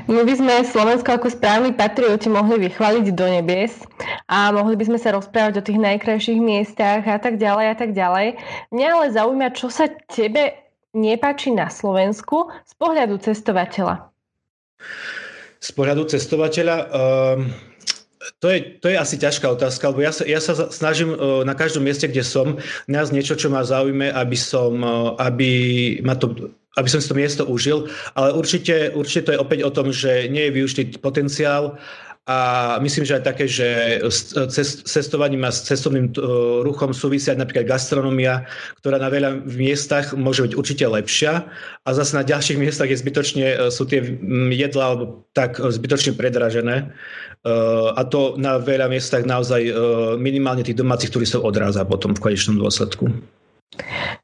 My 0.10 0.26
by 0.26 0.34
sme 0.34 0.54
Slovensko 0.66 1.20
ako 1.20 1.30
správni 1.30 1.76
patrioti 1.76 2.32
mohli 2.32 2.66
vychváliť 2.66 3.06
do 3.14 3.28
nebies 3.30 3.86
a 4.26 4.50
mohli 4.50 4.74
by 4.74 4.90
sme 4.90 4.98
sa 4.98 5.14
rozprávať 5.14 5.62
o 5.62 5.66
tých 5.68 5.78
najkrajších 5.78 6.40
miestach 6.42 7.06
a 7.06 7.20
tak 7.22 7.38
ďalej 7.38 7.66
a 7.70 7.76
tak 7.78 7.92
ďalej. 7.94 8.40
Mňa 8.74 8.88
ale 8.90 9.14
zaujíma, 9.14 9.54
čo 9.54 9.70
sa 9.70 9.92
tebe 10.10 10.58
nepáči 10.98 11.54
na 11.54 11.70
Slovensku 11.70 12.50
z 12.66 12.74
pohľadu 12.80 13.22
cestovateľa. 13.22 14.10
Z 15.60 15.70
pohľadu 15.76 16.08
cestovateľa... 16.08 16.76
Um 16.90 17.69
to 18.40 18.48
je, 18.52 18.60
to 18.84 18.88
je 18.92 18.98
asi 19.00 19.16
ťažká 19.16 19.48
otázka, 19.48 19.96
lebo 19.96 20.04
ja 20.04 20.12
sa, 20.12 20.28
ja 20.28 20.44
sa 20.44 20.54
snažím 20.70 21.16
uh, 21.16 21.48
na 21.48 21.56
každom 21.56 21.88
mieste, 21.88 22.08
kde 22.08 22.24
som, 22.24 22.60
nájsť 22.92 23.12
niečo, 23.16 23.36
čo 23.40 23.48
ma 23.48 23.64
zaujíme, 23.64 24.12
aby 24.12 24.38
som, 24.38 24.74
uh, 24.84 25.16
aby 25.20 25.52
ma 26.04 26.20
to 26.20 26.52
aby 26.78 26.88
som 26.88 27.02
si 27.04 27.12
to 27.12 27.18
miesto 27.18 27.44
užil, 27.44 27.92
ale 28.16 28.32
určite, 28.32 28.96
určite 28.96 29.26
to 29.28 29.34
je 29.36 29.42
opäť 29.42 29.60
o 29.68 29.74
tom, 29.74 29.92
že 29.92 30.32
nie 30.32 30.48
je 30.48 30.56
využitý 30.56 30.84
potenciál 31.02 31.76
a 32.30 32.78
myslím, 32.78 33.10
že 33.10 33.18
aj 33.18 33.24
také, 33.26 33.50
že 33.50 33.98
s 34.06 34.86
cestovaním 34.86 35.42
a 35.42 35.50
s 35.50 35.66
cestovným 35.66 36.14
ruchom 36.62 36.94
súvisia 36.94 37.34
napríklad 37.34 37.66
gastronomia, 37.66 38.46
ktorá 38.78 39.02
na 39.02 39.10
veľa 39.10 39.50
miestach 39.50 40.14
môže 40.14 40.46
byť 40.46 40.54
určite 40.54 40.86
lepšia 40.86 41.50
a 41.82 41.90
zase 41.90 42.14
na 42.14 42.22
ďalších 42.22 42.62
miestach 42.70 42.86
je 42.86 43.02
zbytočne, 43.02 43.46
e, 43.50 43.56
sú 43.74 43.90
tie 43.90 44.06
jedlá 44.54 44.94
alebo 44.94 45.26
tak 45.34 45.58
zbytočne 45.58 46.14
predražené 46.14 46.86
e, 46.86 47.50
a 47.98 48.02
to 48.06 48.38
na 48.38 48.62
veľa 48.62 48.94
miestach 48.94 49.26
naozaj 49.26 49.66
e, 49.66 49.74
minimálne 50.22 50.62
tých 50.62 50.78
domácich 50.78 51.10
turistov 51.10 51.42
odráza 51.50 51.82
potom 51.82 52.14
v 52.14 52.30
konečnom 52.30 52.62
dôsledku. 52.62 53.10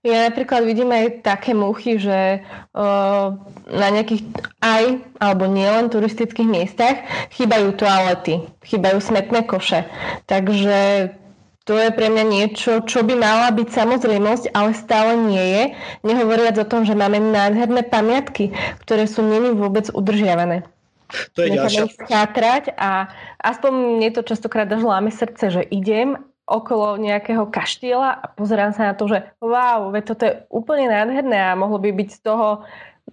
Ja 0.05 0.29
napríklad 0.29 0.65
vidím 0.65 0.93
aj 0.93 1.25
také 1.25 1.57
muchy, 1.57 1.97
že 1.97 2.45
uh, 2.73 3.27
na 3.69 3.87
nejakých 3.89 4.25
aj 4.61 4.83
alebo 5.17 5.49
nielen 5.49 5.89
turistických 5.89 6.45
miestach 6.45 7.01
chýbajú 7.33 7.73
toalety, 7.73 8.45
chýbajú 8.65 9.01
smetné 9.01 9.45
koše. 9.49 9.89
Takže 10.29 11.09
to 11.65 11.73
je 11.73 11.89
pre 11.89 12.13
mňa 12.13 12.25
niečo, 12.29 12.85
čo 12.85 13.01
by 13.01 13.17
mala 13.17 13.49
byť 13.49 13.67
samozrejmosť, 13.73 14.53
ale 14.53 14.77
stále 14.77 15.17
nie 15.17 15.41
je. 15.41 15.63
Nehovoriac 16.05 16.61
o 16.61 16.69
tom, 16.69 16.85
že 16.85 16.93
máme 16.93 17.17
nádherné 17.17 17.81
pamiatky, 17.89 18.53
ktoré 18.85 19.09
sú 19.09 19.25
není 19.25 19.49
vôbec 19.49 19.89
udržiavané. 19.89 20.69
To 21.33 21.41
je 21.41 21.57
ďalšia. 21.57 21.85
a 22.77 23.09
aspoň 23.41 23.71
mne 23.97 24.09
to 24.13 24.21
častokrát 24.25 24.69
až 24.69 24.85
láme 24.85 25.09
srdce, 25.09 25.53
že 25.53 25.61
idem 25.73 26.17
okolo 26.45 27.01
nejakého 27.01 27.49
kaštieľa 27.49 28.09
a 28.21 28.25
pozerám 28.37 28.71
sa 28.77 28.89
na 28.89 28.93
to, 28.93 29.09
že 29.09 29.25
wow, 29.41 29.89
veď 29.89 30.03
toto 30.05 30.23
je 30.29 30.33
úplne 30.53 30.93
nádherné 30.93 31.51
a 31.51 31.57
mohlo 31.57 31.81
by 31.81 31.89
byť 31.89 32.09
z 32.13 32.19
toho 32.21 32.61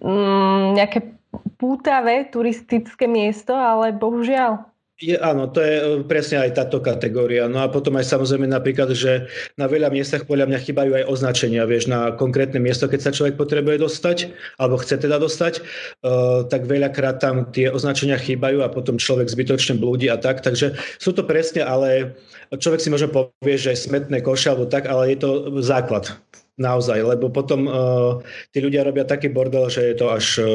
mm, 0.01 0.77
nejaké 0.77 0.99
pútavé 1.57 2.29
turistické 2.29 3.09
miesto, 3.09 3.57
ale 3.57 3.89
bohužiaľ. 3.93 4.72
Je, 5.01 5.17
áno, 5.17 5.49
to 5.49 5.57
je 5.57 5.73
e, 5.73 5.83
presne 6.05 6.37
aj 6.37 6.53
táto 6.53 6.77
kategória. 6.77 7.49
No 7.49 7.65
a 7.65 7.67
potom 7.67 7.97
aj 7.97 8.13
samozrejme 8.13 8.45
napríklad, 8.45 8.93
že 8.93 9.25
na 9.57 9.65
veľa 9.65 9.89
miestach 9.89 10.29
podľa 10.29 10.45
mňa 10.53 10.59
chýbajú 10.61 10.91
aj 10.93 11.09
označenia, 11.09 11.65
vieš, 11.65 11.89
na 11.89 12.13
konkrétne 12.13 12.61
miesto, 12.61 12.85
keď 12.85 13.09
sa 13.09 13.15
človek 13.15 13.33
potrebuje 13.33 13.81
dostať, 13.81 14.29
alebo 14.61 14.77
chce 14.77 15.01
teda 15.01 15.17
dostať, 15.17 15.65
uh, 16.05 16.45
tak 16.45 16.69
veľakrát 16.69 17.17
tam 17.17 17.49
tie 17.49 17.73
označenia 17.73 18.21
chýbajú 18.21 18.61
a 18.61 18.69
potom 18.69 19.01
človek 19.01 19.33
zbytočne 19.33 19.81
blúdi 19.81 20.13
a 20.13 20.21
tak. 20.21 20.45
Takže 20.45 20.77
sú 21.01 21.09
to 21.09 21.25
presne, 21.25 21.65
ale 21.65 22.13
človek 22.53 22.77
si 22.77 22.93
možno 22.93 23.09
povie, 23.09 23.57
že 23.57 23.73
smetné 23.73 24.21
koše 24.21 24.53
alebo 24.53 24.69
tak, 24.69 24.85
ale 24.85 25.17
je 25.17 25.25
to 25.25 25.29
základ 25.65 26.13
naozaj, 26.61 27.01
lebo 27.01 27.33
potom 27.33 27.65
uh, 27.65 28.21
tí 28.53 28.61
ľudia 28.61 28.85
robia 28.85 29.09
taký 29.09 29.33
bordel, 29.33 29.73
že 29.73 29.89
je 29.89 29.95
to 29.97 30.13
až 30.13 30.25
uh, 30.37 30.45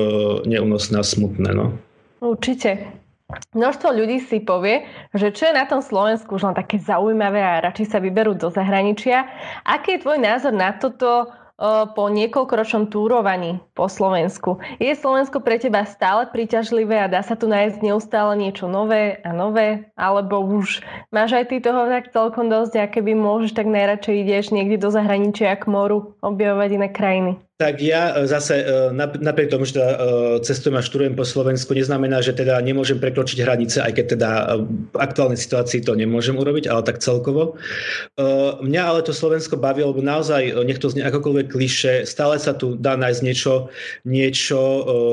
neúnosné 0.47 1.02
a 1.02 1.02
smutné. 1.02 1.50
No. 1.59 1.75
Určite. 2.23 3.08
Množstvo 3.52 3.92
ľudí 3.92 4.25
si 4.25 4.40
povie, 4.40 4.88
že 5.12 5.28
čo 5.37 5.52
je 5.52 5.58
na 5.58 5.68
tom 5.68 5.85
Slovensku 5.85 6.40
už 6.40 6.49
len 6.49 6.56
také 6.56 6.80
zaujímavé 6.80 7.44
a 7.44 7.61
radšej 7.61 7.92
sa 7.92 8.00
vyberú 8.00 8.32
do 8.32 8.49
zahraničia. 8.49 9.28
Aký 9.68 9.97
je 9.97 10.02
tvoj 10.04 10.16
názor 10.16 10.56
na 10.56 10.73
toto 10.73 11.28
po 11.92 12.06
niekoľkoročnom 12.06 12.87
túrovaní 12.87 13.58
po 13.75 13.90
Slovensku. 13.90 14.62
Je 14.78 14.94
Slovensko 14.94 15.42
pre 15.42 15.58
teba 15.58 15.82
stále 15.82 16.30
príťažlivé 16.30 17.02
a 17.02 17.11
dá 17.11 17.18
sa 17.18 17.35
tu 17.35 17.50
nájsť 17.50 17.82
neustále 17.82 18.38
niečo 18.38 18.70
nové 18.70 19.18
a 19.26 19.35
nové? 19.35 19.90
Alebo 19.99 20.38
už 20.38 20.87
máš 21.11 21.35
aj 21.35 21.50
ty 21.50 21.58
toho 21.58 21.90
tak 21.90 22.14
celkom 22.14 22.47
dosť 22.47 22.78
a 22.78 22.87
keby 22.87 23.18
môžeš, 23.18 23.58
tak 23.58 23.66
najradšej 23.66 24.23
ideš 24.23 24.54
niekde 24.54 24.78
do 24.78 24.94
zahraničia 24.94 25.58
k 25.58 25.66
moru 25.66 26.14
objavovať 26.23 26.70
iné 26.78 26.88
krajiny? 26.94 27.32
Tak 27.59 27.83
ja 27.83 28.15
e, 28.15 28.31
zase 28.31 28.62
e, 28.62 28.95
napriek 29.19 29.50
tomu, 29.50 29.67
že 29.67 29.83
teda 29.83 29.91
e, 29.91 29.99
cestujem 30.47 30.79
a 30.79 30.83
štúrujem 30.83 31.19
po 31.19 31.27
Slovensku, 31.27 31.75
neznamená, 31.75 32.23
že 32.23 32.31
teda 32.31 32.55
nemôžem 32.62 33.03
prekročiť 33.03 33.43
hranice, 33.43 33.83
aj 33.83 33.99
keď 33.99 34.07
teda 34.15 34.31
v 34.62 34.97
aktuálnej 35.03 35.43
situácii 35.43 35.83
to 35.83 35.99
nemôžem 35.99 36.38
urobiť, 36.38 36.71
ale 36.71 36.87
tak 36.87 37.03
celkovo. 37.03 37.59
Mňa 38.62 38.83
ale 38.87 39.03
to 39.03 39.11
Slovensko 39.11 39.59
baví, 39.59 39.83
lebo 39.83 39.99
naozaj, 39.99 40.55
nech 40.62 40.79
to 40.79 40.87
znie 40.87 41.03
akokoľvek 41.03 41.50
kliše, 41.50 42.07
stále 42.07 42.38
sa 42.38 42.55
tu 42.55 42.79
dá 42.79 42.95
nájsť 42.95 43.21
niečo, 43.27 43.75
niečo 44.07 44.59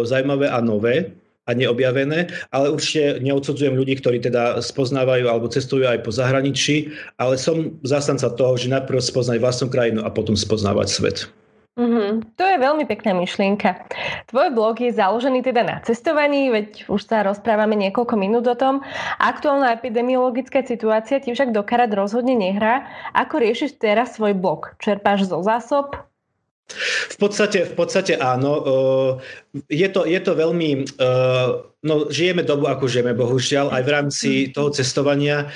zaujímavé 0.05 0.45
a 0.45 0.61
nové 0.61 1.17
a 1.49 1.51
neobjavené, 1.57 2.29
ale 2.53 2.69
určite 2.69 3.25
neodsudzujem 3.25 3.73
ľudí, 3.73 3.97
ktorí 3.97 4.21
teda 4.21 4.61
spoznávajú 4.61 5.25
alebo 5.25 5.49
cestujú 5.49 5.89
aj 5.89 6.05
po 6.05 6.13
zahraničí, 6.13 6.93
ale 7.17 7.41
som 7.41 7.73
zastanca 7.81 8.29
toho, 8.37 8.53
že 8.53 8.69
najprv 8.69 9.01
spoznať 9.01 9.41
vlastnú 9.41 9.73
krajinu 9.73 10.05
a 10.05 10.13
potom 10.13 10.37
spoznávať 10.37 10.89
svet. 10.93 11.17
Mm-hmm. 11.75 12.39
To 12.39 12.43
je 12.47 12.55
veľmi 12.55 12.87
pekná 12.87 13.11
myšlienka. 13.11 13.75
Tvoj 14.31 14.55
blog 14.55 14.79
je 14.79 14.95
založený 14.95 15.43
teda 15.43 15.59
na 15.59 15.75
cestovaní, 15.83 16.47
veď 16.47 16.87
už 16.87 17.03
sa 17.03 17.19
rozprávame 17.27 17.75
niekoľko 17.75 18.15
minút 18.15 18.47
o 18.47 18.55
tom. 18.55 18.79
Aktuálna 19.19 19.75
epidemiologická 19.75 20.63
situácia 20.63 21.19
ti 21.19 21.35
však 21.35 21.51
do 21.51 21.67
karát 21.67 21.91
rozhodne 21.91 22.31
nehrá. 22.31 22.87
Ako 23.11 23.43
riešiš 23.43 23.75
teraz 23.75 24.15
svoj 24.15 24.39
blog? 24.39 24.71
Čerpáš 24.79 25.27
zo 25.27 25.43
zásob? 25.43 25.99
V 27.13 27.17
podstate, 27.21 27.61
v 27.69 27.73
podstate 27.77 28.17
áno. 28.17 28.51
Je 29.69 29.87
to, 29.93 30.03
je 30.03 30.19
to 30.19 30.33
veľmi... 30.33 30.89
No, 31.85 32.09
žijeme 32.09 32.41
dobu, 32.41 32.65
ako 32.65 32.89
žijeme, 32.89 33.13
bohužiaľ, 33.13 33.69
aj 33.69 33.83
v 33.85 33.93
rámci 33.93 34.29
toho 34.49 34.73
cestovania. 34.73 35.53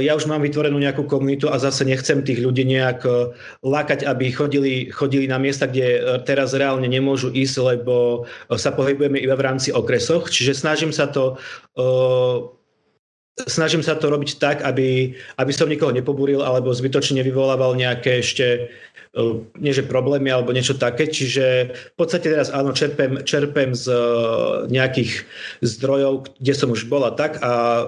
Ja 0.00 0.16
už 0.16 0.24
mám 0.24 0.40
vytvorenú 0.40 0.80
nejakú 0.80 1.04
komunitu 1.04 1.52
a 1.52 1.60
zase 1.60 1.84
nechcem 1.84 2.24
tých 2.24 2.40
ľudí 2.40 2.64
nejak 2.64 3.04
lákať, 3.60 4.08
aby 4.08 4.32
chodili, 4.32 4.88
chodili 4.88 5.28
na 5.28 5.36
miesta, 5.36 5.68
kde 5.68 6.00
teraz 6.24 6.56
reálne 6.56 6.88
nemôžu 6.88 7.28
ísť, 7.28 7.56
lebo 7.60 8.24
sa 8.56 8.72
pohybujeme 8.72 9.20
iba 9.20 9.36
v 9.36 9.44
rámci 9.52 9.68
okresoch. 9.68 10.32
Čiže 10.32 10.56
snažím 10.56 10.96
sa 10.96 11.12
to 11.12 11.36
snažím 13.44 13.84
sa 13.84 14.00
to 14.00 14.08
robiť 14.08 14.40
tak, 14.40 14.64
aby, 14.64 15.12
aby 15.36 15.52
som 15.52 15.68
nikoho 15.68 15.92
nepobúril 15.92 16.40
alebo 16.40 16.72
zbytočne 16.72 17.20
nevyvolával 17.20 17.76
nejaké 17.76 18.24
ešte 18.24 18.72
nie 19.56 19.72
že 19.72 19.88
problémy 19.88 20.28
alebo 20.28 20.52
niečo 20.52 20.76
také, 20.76 21.08
čiže 21.08 21.72
v 21.72 21.94
podstate 21.96 22.28
teraz 22.28 22.52
áno, 22.52 22.76
čerpem, 22.76 23.24
čerpem 23.24 23.72
z 23.72 23.88
nejakých 24.68 25.24
zdrojov, 25.64 26.36
kde 26.36 26.52
som 26.52 26.68
už 26.68 26.84
bola 26.92 27.16
tak 27.16 27.40
a 27.40 27.84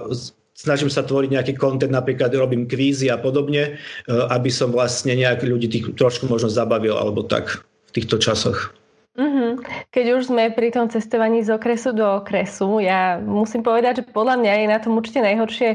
snažím 0.57 0.91
sa 0.91 1.05
tvoriť 1.05 1.29
nejaký 1.31 1.53
kontent, 1.55 1.93
napríklad 1.93 2.33
robím 2.35 2.67
kvízy 2.67 3.07
a 3.07 3.21
podobne, 3.21 3.77
aby 4.09 4.49
som 4.51 4.73
vlastne 4.73 5.15
nejak 5.15 5.45
ľudí 5.45 5.71
tých 5.71 5.95
trošku 5.95 6.27
možno 6.27 6.51
zabavil 6.51 6.97
alebo 6.97 7.23
tak 7.23 7.63
v 7.87 7.91
týchto 7.95 8.19
časoch. 8.19 8.73
Mm-hmm. 9.19 9.51
Keď 9.91 10.05
už 10.15 10.31
sme 10.31 10.47
pri 10.55 10.71
tom 10.71 10.87
cestovaní 10.87 11.43
z 11.43 11.51
okresu 11.51 11.91
do 11.91 12.07
okresu, 12.23 12.79
ja 12.79 13.19
musím 13.19 13.67
povedať, 13.67 13.99
že 13.99 14.07
podľa 14.07 14.39
mňa 14.39 14.53
je 14.63 14.67
na 14.71 14.79
tom 14.79 14.95
určite 14.95 15.19
najhoršie 15.19 15.69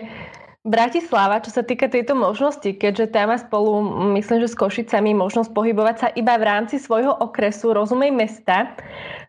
Bratislava, 0.64 1.44
čo 1.44 1.52
sa 1.52 1.60
týka 1.60 1.92
tejto 1.92 2.16
možnosti, 2.16 2.64
keďže 2.64 3.12
tam 3.12 3.28
má 3.28 3.36
spolu, 3.36 3.84
myslím, 4.16 4.48
že 4.48 4.48
s 4.48 4.56
Košicami, 4.56 5.12
možnosť 5.12 5.52
pohybovať 5.52 5.96
sa 6.00 6.08
iba 6.16 6.40
v 6.40 6.48
rámci 6.48 6.80
svojho 6.80 7.12
okresu, 7.20 7.76
rozumej 7.76 8.08
mesta, 8.08 8.72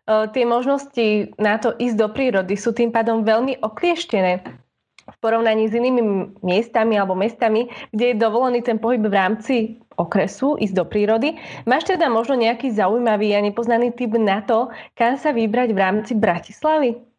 e, 0.08 0.32
tie 0.32 0.48
možnosti 0.48 1.36
na 1.36 1.60
to 1.60 1.76
ísť 1.76 2.00
do 2.00 2.08
prírody 2.08 2.56
sú 2.56 2.72
tým 2.72 2.88
pádom 2.88 3.28
veľmi 3.28 3.60
oklieštené 3.60 4.48
v 5.06 5.18
porovnaní 5.20 5.68
s 5.68 5.76
inými 5.76 6.40
miestami 6.40 6.96
alebo 6.96 7.20
mestami, 7.20 7.68
kde 7.92 8.16
je 8.16 8.22
dovolený 8.24 8.64
ten 8.64 8.80
pohyb 8.80 9.04
v 9.04 9.12
rámci 9.12 9.56
okresu, 10.00 10.56
ísť 10.56 10.72
do 10.72 10.88
prírody. 10.88 11.36
Máš 11.68 11.92
teda 11.92 12.08
možno 12.08 12.40
nejaký 12.40 12.72
zaujímavý 12.72 13.36
a 13.36 13.44
nepoznaný 13.44 13.92
typ 13.92 14.16
na 14.16 14.40
to, 14.40 14.72
kam 14.96 15.20
sa 15.20 15.36
vybrať 15.36 15.76
v 15.76 15.82
rámci 15.84 16.12
Bratislavy? 16.16 17.15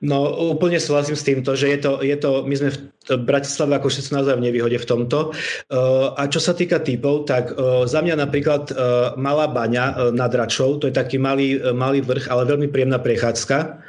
No 0.00 0.26
úplne 0.50 0.80
súhlasím 0.80 1.14
s 1.14 1.26
týmto, 1.26 1.54
že 1.54 1.70
je 1.70 1.78
to, 1.78 1.92
je 2.02 2.16
to 2.16 2.42
my 2.48 2.54
sme 2.56 2.70
v 2.72 2.78
Bratislave 3.22 3.76
ako 3.76 3.90
všetci 3.90 4.14
naozaj 4.14 4.38
v 4.38 4.44
nevýhode 4.48 4.78
v 4.78 4.88
tomto. 4.88 5.34
Uh, 5.70 6.14
a 6.16 6.26
čo 6.30 6.38
sa 6.38 6.54
týka 6.54 6.80
typov, 6.80 7.28
tak 7.28 7.52
uh, 7.52 7.84
za 7.84 8.00
mňa 8.00 8.16
napríklad 8.18 8.72
uh, 8.72 9.14
Malá 9.18 9.50
baňa 9.50 10.14
nad 10.14 10.32
Račou, 10.32 10.80
to 10.80 10.88
je 10.88 10.94
taký 10.94 11.18
malý, 11.18 11.60
malý 11.74 12.00
vrch, 12.02 12.30
ale 12.30 12.48
veľmi 12.48 12.70
príjemná 12.70 12.98
prechádzka. 13.02 13.82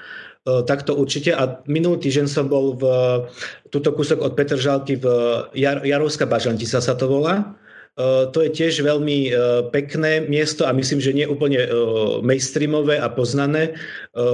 Takto 0.43 0.99
určite. 0.99 1.31
A 1.31 1.63
minulý 1.71 2.03
týždeň 2.03 2.27
som 2.27 2.51
bol 2.51 2.75
v 2.75 2.83
túto 3.71 3.95
kúsok 3.95 4.19
od 4.19 4.35
Petržalky 4.35 4.99
v 4.99 5.07
Jar, 5.55 5.79
Jarovská 5.87 6.27
bažantica 6.27 6.83
sa 6.83 6.93
to 6.99 7.07
volá. 7.07 7.55
Eh, 7.93 8.25
to 8.33 8.41
je 8.41 8.49
tiež 8.49 8.81
veľmi 8.81 9.29
eh, 9.29 9.33
pekné 9.69 10.25
miesto 10.25 10.65
a 10.65 10.73
myslím, 10.73 10.97
že 10.97 11.13
nie 11.13 11.29
úplne 11.29 11.61
eh, 11.61 11.69
mainstreamové 12.25 12.97
a 12.97 13.05
poznané, 13.05 13.77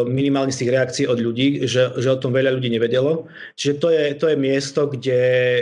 minimálne 0.08 0.52
z 0.52 0.64
tých 0.64 0.76
reakcií 0.76 1.06
od 1.08 1.24
ľudí, 1.24 1.64
že, 1.64 1.96
že 1.96 2.12
o 2.12 2.20
tom 2.20 2.36
veľa 2.36 2.52
ľudí 2.52 2.68
nevedelo. 2.68 3.32
Čiže 3.56 3.74
to 3.80 3.88
je, 3.96 4.04
to 4.20 4.26
je 4.28 4.36
miesto, 4.36 4.92
kde 4.92 5.20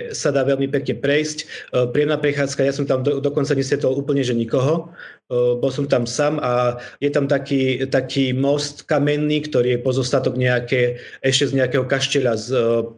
sa 0.09 0.33
dá 0.33 0.41
veľmi 0.41 0.73
pekne 0.73 0.97
prejsť. 0.97 1.69
Príjemná 1.93 2.17
prechádzka, 2.17 2.65
ja 2.65 2.73
som 2.73 2.89
tam 2.89 3.05
do, 3.05 3.21
dokonca 3.21 3.53
nesietol 3.53 3.93
úplne, 3.93 4.25
že 4.25 4.33
nikoho. 4.33 4.89
Bol 5.29 5.69
som 5.69 5.85
tam 5.85 6.09
sám 6.09 6.41
a 6.41 6.81
je 6.97 7.13
tam 7.13 7.29
taký, 7.29 7.85
taký 7.85 8.33
most 8.33 8.89
kamenný, 8.89 9.45
ktorý 9.45 9.77
je 9.77 9.85
pozostatok 9.85 10.33
nejaké, 10.33 10.97
ešte 11.21 11.53
z 11.53 11.61
nejakého 11.61 11.85
kašteľa 11.85 12.33
z 12.41 12.47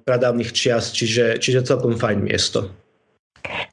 pradávnych 0.08 0.56
čias, 0.56 0.96
čiže, 0.96 1.36
čiže 1.44 1.68
celkom 1.68 2.00
fajn 2.00 2.24
miesto. 2.24 2.78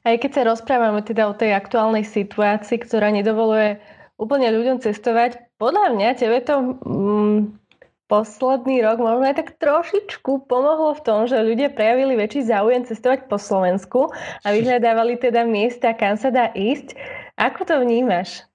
Aj 0.07 0.15
keď 0.15 0.31
sa 0.31 0.47
rozprávame 0.47 1.03
teda 1.03 1.27
o 1.27 1.35
tej 1.35 1.51
aktuálnej 1.51 2.07
situácii, 2.07 2.79
ktorá 2.79 3.11
nedovoluje 3.11 3.75
úplne 4.15 4.47
ľuďom 4.55 4.79
cestovať. 4.79 5.35
Podľa 5.59 5.99
mňa 5.99 6.09
tebe 6.15 6.39
to 6.47 6.79
mm, 6.79 7.59
posledný 8.07 8.87
rok 8.87 9.03
možno 9.03 9.27
aj 9.27 9.35
tak 9.35 9.59
trošičku 9.59 10.47
pomohlo 10.47 10.95
v 10.95 11.03
tom, 11.03 11.27
že 11.27 11.43
ľudia 11.43 11.75
prejavili 11.75 12.15
väčší 12.15 12.47
záujem 12.47 12.87
cestovať 12.87 13.27
po 13.27 13.35
Slovensku 13.35 14.07
a 14.47 14.47
vyhľadávali 14.55 15.19
teda 15.19 15.43
miesta, 15.43 15.91
kam 15.91 16.15
sa 16.15 16.31
dá 16.31 16.55
ísť. 16.55 16.95
Ako 17.35 17.67
to 17.67 17.75
vnímaš? 17.83 18.47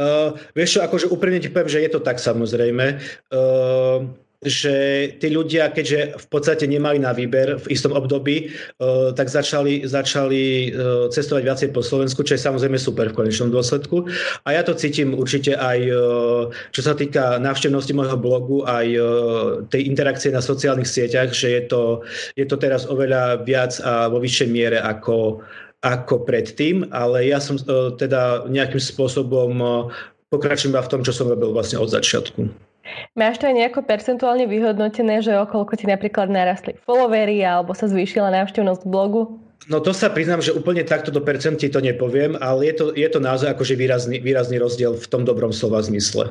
Uh, 0.00 0.32
vieš 0.56 0.78
čo, 0.78 0.80
akože 0.80 1.12
úprimne 1.12 1.42
ti 1.42 1.52
poviem, 1.52 1.68
že 1.68 1.82
je 1.84 1.90
to 1.92 2.00
tak 2.00 2.16
samozrejme. 2.22 3.02
Uh, 3.28 4.16
že 4.46 4.74
tí 5.18 5.28
ľudia, 5.28 5.74
keďže 5.74 6.22
v 6.22 6.26
podstate 6.30 6.64
nemali 6.70 7.02
na 7.02 7.10
výber 7.10 7.58
v 7.58 7.66
istom 7.74 7.92
období, 7.92 8.54
uh, 8.78 9.10
tak 9.12 9.26
začali, 9.26 9.82
začali 9.82 10.70
uh, 10.70 11.10
cestovať 11.10 11.42
viacej 11.42 11.68
po 11.74 11.82
Slovensku, 11.82 12.22
čo 12.22 12.38
je 12.38 12.46
samozrejme 12.46 12.78
super 12.78 13.10
v 13.10 13.18
konečnom 13.18 13.50
dôsledku. 13.50 14.06
A 14.46 14.54
ja 14.54 14.62
to 14.62 14.78
cítim 14.78 15.18
určite 15.18 15.58
aj, 15.58 15.78
uh, 15.90 16.48
čo 16.70 16.80
sa 16.80 16.94
týka 16.94 17.42
návštevnosti 17.42 17.92
môjho 17.92 18.16
blogu, 18.16 18.62
aj 18.62 18.86
tej 19.74 19.82
interakcie 19.90 20.30
na 20.30 20.38
sociálnych 20.38 20.86
sieťach, 20.86 21.34
že 21.34 21.50
je 21.50 21.62
to, 21.66 21.82
je 22.38 22.46
to 22.46 22.56
teraz 22.56 22.86
oveľa 22.86 23.42
viac 23.42 23.74
a 23.82 24.06
vo 24.06 24.22
vyššej 24.22 24.48
miere 24.48 24.78
ako, 24.78 25.42
ako 25.82 26.22
predtým, 26.22 26.86
ale 26.94 27.26
ja 27.26 27.42
som 27.42 27.58
teda 27.98 28.46
nejakým 28.46 28.80
spôsobom 28.80 29.50
pokračujem 30.30 30.74
v 30.74 30.90
tom, 30.90 31.02
čo 31.02 31.12
som 31.14 31.30
robil 31.30 31.54
vlastne 31.54 31.78
od 31.78 31.90
začiatku. 31.90 32.65
Máš 33.18 33.42
to 33.42 33.50
aj 33.50 33.54
nejako 33.54 33.80
percentuálne 33.82 34.46
vyhodnotené, 34.46 35.24
že 35.24 35.34
okolko 35.34 35.74
ti 35.74 35.86
napríklad 35.88 36.30
narastli 36.30 36.78
followery 36.84 37.42
alebo 37.42 37.74
sa 37.74 37.90
zvýšila 37.90 38.30
návštevnosť 38.32 38.86
blogu? 38.86 39.42
No 39.66 39.82
to 39.82 39.90
sa 39.90 40.12
priznám, 40.12 40.44
že 40.44 40.54
úplne 40.54 40.86
takto 40.86 41.10
do 41.10 41.18
percentí 41.18 41.66
to 41.66 41.82
nepoviem, 41.82 42.38
ale 42.38 42.70
je 42.70 42.74
to, 42.76 42.84
je 42.94 43.08
to 43.10 43.18
naozaj 43.18 43.50
akože 43.50 43.74
výrazný, 43.74 44.22
výrazný 44.22 44.62
rozdiel 44.62 44.94
v 44.94 45.06
tom 45.10 45.26
dobrom 45.26 45.50
slova 45.50 45.82
zmysle. 45.82 46.30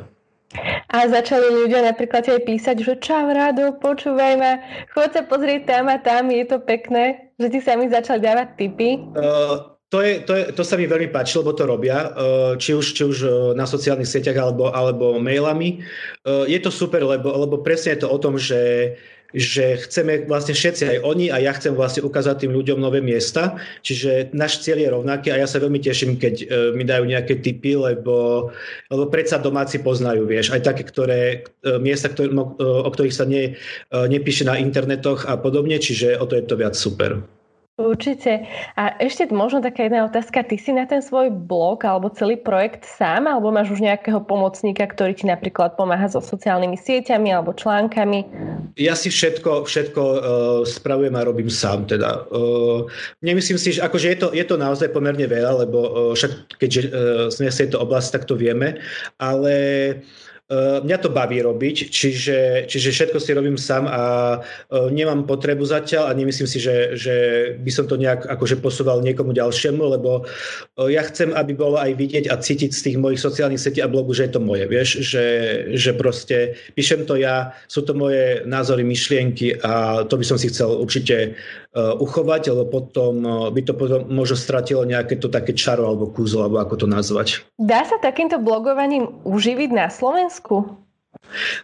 A 0.95 1.03
začali 1.11 1.51
ľudia 1.51 1.83
napríklad 1.83 2.23
aj 2.31 2.47
písať, 2.47 2.79
že 2.79 2.95
čau 3.03 3.27
Rado, 3.27 3.75
počúvaj 3.75 4.33
ma, 4.39 4.63
chod 4.95 5.11
sa 5.11 5.27
pozrieť 5.27 5.67
tam 5.67 5.91
a 5.91 5.99
tam, 5.99 6.31
je 6.31 6.47
to 6.47 6.63
pekné, 6.63 7.27
že 7.35 7.51
ti 7.51 7.59
sami 7.59 7.91
začali 7.91 8.23
dávať 8.23 8.47
tipy? 8.55 9.03
Uh, 9.19 9.74
to, 9.93 10.01
je, 10.01 10.19
to, 10.25 10.33
je, 10.33 10.43
to 10.51 10.63
sa 10.65 10.75
mi 10.81 10.89
veľmi 10.89 11.13
páči, 11.13 11.37
lebo 11.37 11.53
to 11.53 11.69
robia, 11.69 12.09
eh, 12.09 12.53
či 12.57 12.73
už, 12.73 12.85
či 12.97 13.03
už 13.05 13.17
eh, 13.21 13.31
na 13.53 13.69
sociálnych 13.69 14.09
sieťach 14.09 14.37
alebo, 14.37 14.73
alebo 14.73 15.21
mailami. 15.21 15.85
Eh, 16.25 16.45
je 16.49 16.59
to 16.59 16.73
super, 16.73 17.05
lebo, 17.05 17.29
lebo 17.29 17.61
presne 17.61 17.93
je 17.93 18.01
to 18.01 18.09
o 18.09 18.17
tom, 18.17 18.41
že, 18.41 18.97
že 19.29 19.77
chceme 19.85 20.25
vlastne 20.25 20.57
všetci, 20.57 20.83
aj 20.89 20.97
oni 21.05 21.29
a 21.29 21.37
ja 21.37 21.53
chcem 21.53 21.77
vlastne 21.77 22.01
ukázať 22.01 22.43
tým 22.43 22.57
ľuďom 22.57 22.81
nové 22.81 22.97
miesta, 22.97 23.61
čiže 23.85 24.33
náš 24.33 24.65
cieľ 24.65 24.81
je 24.81 24.89
rovnaký 24.89 25.27
a 25.29 25.45
ja 25.45 25.47
sa 25.47 25.61
veľmi 25.61 25.77
teším, 25.77 26.17
keď 26.17 26.33
mi 26.73 26.81
dajú 26.81 27.05
nejaké 27.05 27.37
tipy, 27.43 27.77
lebo, 27.77 28.49
lebo 28.89 29.03
predsa 29.11 29.37
domáci 29.37 29.83
poznajú, 29.83 30.25
vieš, 30.25 30.49
aj 30.55 30.65
také, 30.65 30.87
ktoré, 30.87 31.45
miesta, 31.83 32.07
ktoré, 32.07 32.31
o 32.31 32.89
ktorých 32.89 33.17
sa 33.17 33.27
ne, 33.27 33.59
nepíše 33.91 34.47
na 34.47 34.55
internetoch 34.55 35.27
a 35.27 35.35
podobne, 35.35 35.83
čiže 35.83 36.15
o 36.15 36.25
to 36.25 36.39
je 36.39 36.43
to 36.47 36.55
viac 36.55 36.79
super. 36.79 37.34
Určite. 37.75 38.47
A 38.79 38.95
ešte 39.03 39.27
možno 39.35 39.59
taká 39.59 39.91
jedna 39.91 40.07
otázka. 40.07 40.47
Ty 40.47 40.55
si 40.55 40.71
na 40.71 40.87
ten 40.87 41.03
svoj 41.03 41.27
blog 41.27 41.83
alebo 41.83 42.07
celý 42.07 42.39
projekt 42.39 42.87
sám, 42.87 43.27
alebo 43.27 43.51
máš 43.51 43.75
už 43.75 43.83
nejakého 43.83 44.23
pomocníka, 44.23 44.87
ktorý 44.87 45.11
ti 45.11 45.27
napríklad 45.27 45.75
pomáha 45.75 46.07
so 46.07 46.23
sociálnymi 46.23 46.79
sieťami 46.79 47.35
alebo 47.35 47.51
článkami? 47.51 48.31
Ja 48.79 48.95
si 48.95 49.11
všetko, 49.11 49.67
všetko 49.67 50.01
uh, 50.07 50.19
spravujem 50.63 51.19
a 51.19 51.27
robím 51.27 51.51
sám. 51.51 51.83
Teda. 51.83 52.23
Uh, 52.31 52.87
nemyslím 53.19 53.59
si, 53.59 53.75
že 53.75 53.83
akože 53.83 54.07
je, 54.07 54.17
to, 54.23 54.27
je 54.31 54.45
to 54.47 54.55
naozaj 54.55 54.95
pomerne 54.95 55.27
veľa, 55.27 55.67
lebo 55.67 55.79
uh, 55.83 56.11
však 56.15 56.55
keďže 56.55 56.79
uh, 56.79 56.91
sme 57.27 57.51
z 57.51 57.67
tejto 57.67 57.83
oblasti, 57.83 58.15
tak 58.15 58.23
to 58.23 58.39
vieme, 58.39 58.79
ale 59.19 59.55
uh, 59.99 60.34
mňa 60.53 60.97
to 61.01 61.09
baví 61.09 61.41
robiť, 61.41 61.89
čiže, 61.89 62.69
čiže 62.69 62.89
všetko 62.93 63.17
si 63.17 63.33
robím 63.33 63.57
sám 63.57 63.89
a 63.89 64.01
eh, 64.37 64.93
nemám 64.93 65.25
potrebu 65.25 65.65
zatiaľ 65.65 66.13
a 66.13 66.17
nemyslím 66.17 66.45
si, 66.45 66.61
že, 66.61 66.93
že 66.93 67.15
by 67.57 67.71
som 67.73 67.89
to 67.89 67.97
nejak 67.97 68.29
akože 68.29 68.61
posúval 68.61 69.01
niekomu 69.01 69.33
ďalšiemu, 69.33 69.81
lebo 69.97 70.21
eh, 70.21 70.93
ja 70.93 71.01
chcem, 71.01 71.33
aby 71.33 71.57
bolo 71.57 71.81
aj 71.81 71.97
vidieť 71.97 72.29
a 72.29 72.37
cítiť 72.37 72.77
z 72.77 72.83
tých 72.85 72.97
mojich 73.01 73.25
sociálnych 73.25 73.57
sietí 73.57 73.81
a 73.81 73.89
blogu, 73.89 74.13
že 74.13 74.29
je 74.29 74.33
to 74.37 74.41
moje, 74.45 74.69
vieš, 74.69 75.01
že, 75.01 75.25
že 75.73 75.97
proste 75.97 76.53
píšem 76.77 77.09
to 77.09 77.17
ja, 77.17 77.57
sú 77.65 77.81
to 77.81 77.97
moje 77.97 78.45
názory, 78.45 78.85
myšlienky 78.85 79.57
a 79.65 80.05
to 80.05 80.13
by 80.13 80.25
som 80.29 80.37
si 80.37 80.53
chcel 80.53 80.77
určite 80.77 81.33
uchovať, 81.75 82.55
lebo 82.55 82.71
potom 82.71 83.19
by 83.51 83.61
to 83.67 83.75
potom 83.75 84.07
možno 84.07 84.39
stratilo 84.39 84.87
nejaké 84.87 85.19
to 85.19 85.27
také 85.27 85.51
čaro 85.51 85.91
alebo 85.91 86.07
kúzlo, 86.07 86.47
alebo 86.47 86.63
ako 86.63 86.75
to 86.79 86.87
nazvať. 86.87 87.43
Dá 87.59 87.83
sa 87.83 87.99
takýmto 87.99 88.39
blogovaním 88.39 89.11
uživiť 89.27 89.69
na 89.75 89.91
Slovensku? 89.91 90.34
Slovensku? 90.35 90.83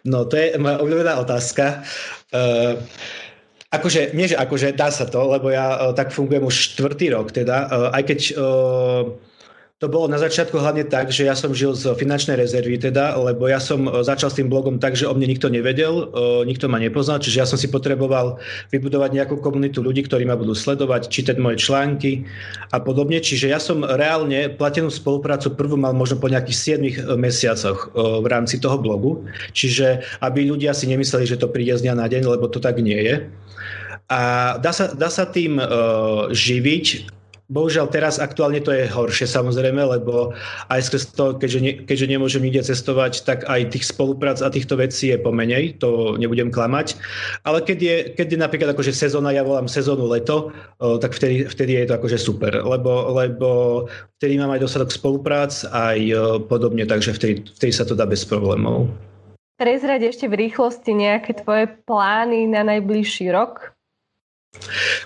No, 0.08 0.26
to 0.26 0.40
je 0.40 0.56
moja 0.56 0.80
obľúbená 0.80 1.20
otázka. 1.20 1.84
Uh, 2.32 2.80
akože, 3.68 4.16
nie, 4.16 4.32
že 4.32 4.40
akože 4.40 4.72
dá 4.74 4.88
sa 4.88 5.04
to, 5.04 5.28
lebo 5.28 5.52
ja 5.52 5.76
uh, 5.76 5.92
tak 5.92 6.16
fungujem 6.16 6.48
už 6.48 6.72
štvrtý 6.76 7.12
rok, 7.12 7.36
teda, 7.36 7.68
uh, 7.68 7.90
aj 7.92 8.04
keď 8.08 8.20
uh, 8.40 9.12
to 9.82 9.90
bolo 9.90 10.06
na 10.06 10.22
začiatku 10.22 10.62
hlavne 10.62 10.86
tak, 10.86 11.10
že 11.10 11.26
ja 11.26 11.34
som 11.34 11.58
žil 11.58 11.74
z 11.74 11.98
finančnej 11.98 12.38
rezervy 12.38 12.78
teda, 12.78 13.18
lebo 13.18 13.50
ja 13.50 13.58
som 13.58 13.90
e, 13.90 14.06
začal 14.06 14.30
s 14.30 14.38
tým 14.38 14.46
blogom 14.46 14.78
tak, 14.78 14.94
že 14.94 15.10
o 15.10 15.14
mne 15.18 15.26
nikto 15.26 15.50
nevedel, 15.50 16.06
e, 16.06 16.46
nikto 16.46 16.70
ma 16.70 16.78
nepoznal, 16.78 17.18
čiže 17.18 17.42
ja 17.42 17.50
som 17.50 17.58
si 17.58 17.66
potreboval 17.66 18.38
vybudovať 18.70 19.10
nejakú 19.10 19.42
komunitu 19.42 19.82
ľudí, 19.82 20.06
ktorí 20.06 20.30
ma 20.30 20.38
budú 20.38 20.54
sledovať, 20.54 21.10
čítať 21.10 21.42
moje 21.42 21.66
články 21.66 22.30
a 22.70 22.78
podobne. 22.78 23.18
Čiže 23.26 23.50
ja 23.50 23.58
som 23.58 23.82
reálne 23.82 24.54
platenú 24.54 24.94
spoluprácu 24.94 25.58
prvú 25.58 25.82
mal 25.82 25.98
možno 25.98 26.22
po 26.22 26.30
nejakých 26.30 26.78
7 26.78 26.86
e, 26.86 26.92
mesiacoch 27.18 27.90
v 27.98 28.26
rámci 28.30 28.62
toho 28.62 28.78
blogu. 28.78 29.26
Čiže 29.58 30.06
aby 30.22 30.46
ľudia 30.46 30.78
si 30.78 30.86
nemysleli, 30.94 31.26
že 31.26 31.42
to 31.42 31.50
príde 31.50 31.74
z 31.74 31.90
dňa 31.90 31.98
na 31.98 32.06
deň, 32.06 32.30
lebo 32.38 32.46
to 32.54 32.62
tak 32.62 32.78
nie 32.78 33.02
je. 33.02 33.16
A 34.14 34.54
dá 34.62 34.70
sa, 34.76 34.94
dá 34.94 35.08
sa 35.08 35.24
tým 35.24 35.56
uh, 35.56 36.28
živiť 36.36 37.18
Bohužiaľ 37.52 37.92
teraz 37.92 38.16
aktuálne 38.16 38.64
to 38.64 38.72
je 38.72 38.88
horšie 38.88 39.28
samozrejme, 39.28 39.84
lebo 39.84 40.32
aj 40.72 40.88
skrz 40.88 41.04
to, 41.12 41.36
keďže, 41.36 41.60
ne, 41.60 41.72
keďže 41.84 42.08
nemôžem 42.08 42.40
nikde 42.48 42.64
cestovať, 42.64 43.28
tak 43.28 43.44
aj 43.44 43.76
tých 43.76 43.92
spoluprác 43.92 44.40
a 44.40 44.48
týchto 44.48 44.80
vecí 44.80 45.12
je 45.12 45.20
pomenej, 45.20 45.76
to 45.84 46.16
nebudem 46.16 46.48
klamať. 46.48 46.96
Ale 47.44 47.60
keď 47.60 47.78
je, 47.84 47.96
keď 48.16 48.28
je 48.32 48.40
napríklad 48.40 48.72
akože 48.72 48.96
sezóna, 48.96 49.36
ja 49.36 49.44
volám 49.44 49.68
sezónu 49.68 50.08
leto, 50.08 50.56
tak 50.80 51.12
vtedy, 51.12 51.52
vtedy 51.52 51.84
je 51.84 51.92
to 51.92 52.00
akože 52.00 52.16
super, 52.16 52.56
lebo, 52.64 53.12
lebo 53.20 53.50
vtedy 54.16 54.40
mám 54.40 54.56
aj 54.56 54.64
dostatok 54.64 54.96
spoluprác 54.96 55.52
aj 55.68 56.00
podobne, 56.48 56.88
takže 56.88 57.12
vtedy, 57.12 57.44
vtedy 57.52 57.76
sa 57.76 57.84
to 57.84 58.00
dá 58.00 58.08
bez 58.08 58.24
problémov. 58.24 58.88
Prezrať 59.60 60.08
ešte 60.08 60.32
v 60.32 60.48
rýchlosti 60.48 60.96
nejaké 60.96 61.44
tvoje 61.44 61.68
plány 61.84 62.48
na 62.48 62.64
najbližší 62.64 63.28
rok? 63.36 63.76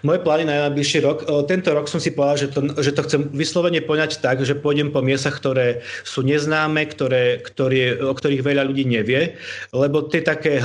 Moje 0.03 0.19
plány 0.21 0.45
na 0.45 0.69
najbližší 0.69 1.01
rok. 1.01 1.25
Tento 1.49 1.73
rok 1.73 1.89
som 1.89 1.97
si 1.97 2.13
povedal, 2.13 2.37
že 2.45 2.47
to, 2.53 2.59
že 2.81 2.91
to 2.93 3.01
chcem 3.05 3.21
vyslovene 3.33 3.81
poňať 3.81 4.21
tak, 4.21 4.43
že 4.45 4.53
pôjdem 4.53 4.93
po 4.93 5.01
miestach, 5.01 5.41
ktoré 5.41 5.81
sú 6.05 6.21
neznáme, 6.21 6.85
ktoré, 6.89 7.41
ktoré, 7.41 7.97
o 7.97 8.13
ktorých 8.13 8.45
veľa 8.45 8.65
ľudí 8.67 8.85
nevie, 8.85 9.33
lebo 9.73 10.05
tie 10.05 10.21
také, 10.21 10.61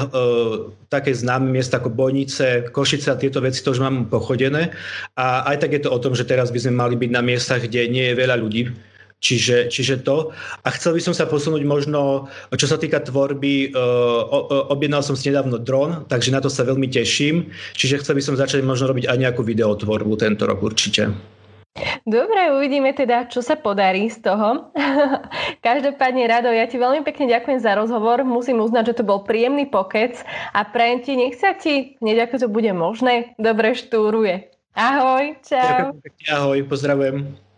také 0.92 1.12
známe 1.16 1.48
miesta 1.48 1.80
ako 1.80 1.92
Bojnice, 1.92 2.68
Košice 2.68 3.14
a 3.14 3.20
tieto 3.20 3.40
veci 3.40 3.64
to 3.64 3.72
už 3.72 3.80
mám 3.80 4.08
pochodené. 4.12 4.72
A 5.16 5.48
aj 5.48 5.64
tak 5.64 5.76
je 5.76 5.82
to 5.84 5.94
o 5.94 6.02
tom, 6.02 6.12
že 6.12 6.28
teraz 6.28 6.52
by 6.52 6.60
sme 6.60 6.76
mali 6.76 6.96
byť 7.00 7.10
na 7.12 7.22
miestach, 7.24 7.64
kde 7.64 7.88
nie 7.88 8.12
je 8.12 8.18
veľa 8.18 8.36
ľudí, 8.36 8.68
Čiže, 9.20 9.68
čiže 9.68 10.00
to. 10.00 10.33
A 10.64 10.68
chcel 10.72 10.96
by 10.96 11.02
som 11.04 11.12
sa 11.12 11.28
posunúť 11.28 11.61
možno, 11.68 12.33
čo 12.56 12.64
sa 12.64 12.80
týka 12.80 13.04
tvorby, 13.04 13.68
uh, 13.68 14.72
objednal 14.72 15.04
som 15.04 15.12
si 15.12 15.28
nedávno 15.28 15.61
dron, 15.61 16.09
takže 16.09 16.33
na 16.33 16.40
to 16.40 16.48
sa 16.48 16.64
veľmi 16.64 16.88
teším. 16.88 17.52
Čiže 17.76 18.00
chcel 18.00 18.16
by 18.16 18.22
som 18.24 18.40
začať 18.40 18.64
možno 18.64 18.88
robiť 18.88 19.12
aj 19.12 19.20
nejakú 19.20 19.44
videotvorbu 19.44 20.16
tento 20.16 20.48
rok 20.48 20.64
určite. 20.64 21.12
Dobre, 22.02 22.50
uvidíme 22.50 22.90
teda, 22.96 23.30
čo 23.30 23.44
sa 23.44 23.54
podarí 23.54 24.11
z 24.11 24.24
toho. 24.24 24.74
Každopádne, 25.66 26.26
Rado, 26.26 26.50
ja 26.50 26.66
ti 26.66 26.80
veľmi 26.80 27.06
pekne 27.06 27.30
ďakujem 27.30 27.61
za 27.62 27.78
rozhovor. 27.78 28.26
Musím 28.26 28.59
uznať, 28.59 28.90
že 28.90 28.98
to 29.00 29.04
bol 29.06 29.22
príjemný 29.22 29.70
pokec 29.70 30.18
a 30.56 30.66
prajem 30.66 30.98
ti, 31.04 31.12
nech 31.14 31.38
sa 31.38 31.54
ti, 31.54 31.94
hneď 32.02 32.26
ako 32.26 32.37
to 32.42 32.48
bude 32.50 32.72
možné, 32.74 33.37
dobre 33.38 33.76
štúruje. 33.76 34.50
Ahoj, 34.74 35.38
čau. 35.46 35.92
Ďakujem 35.92 36.02
pekne, 36.02 36.26
ahoj, 36.35 36.59
pozdravujem. 36.66 37.49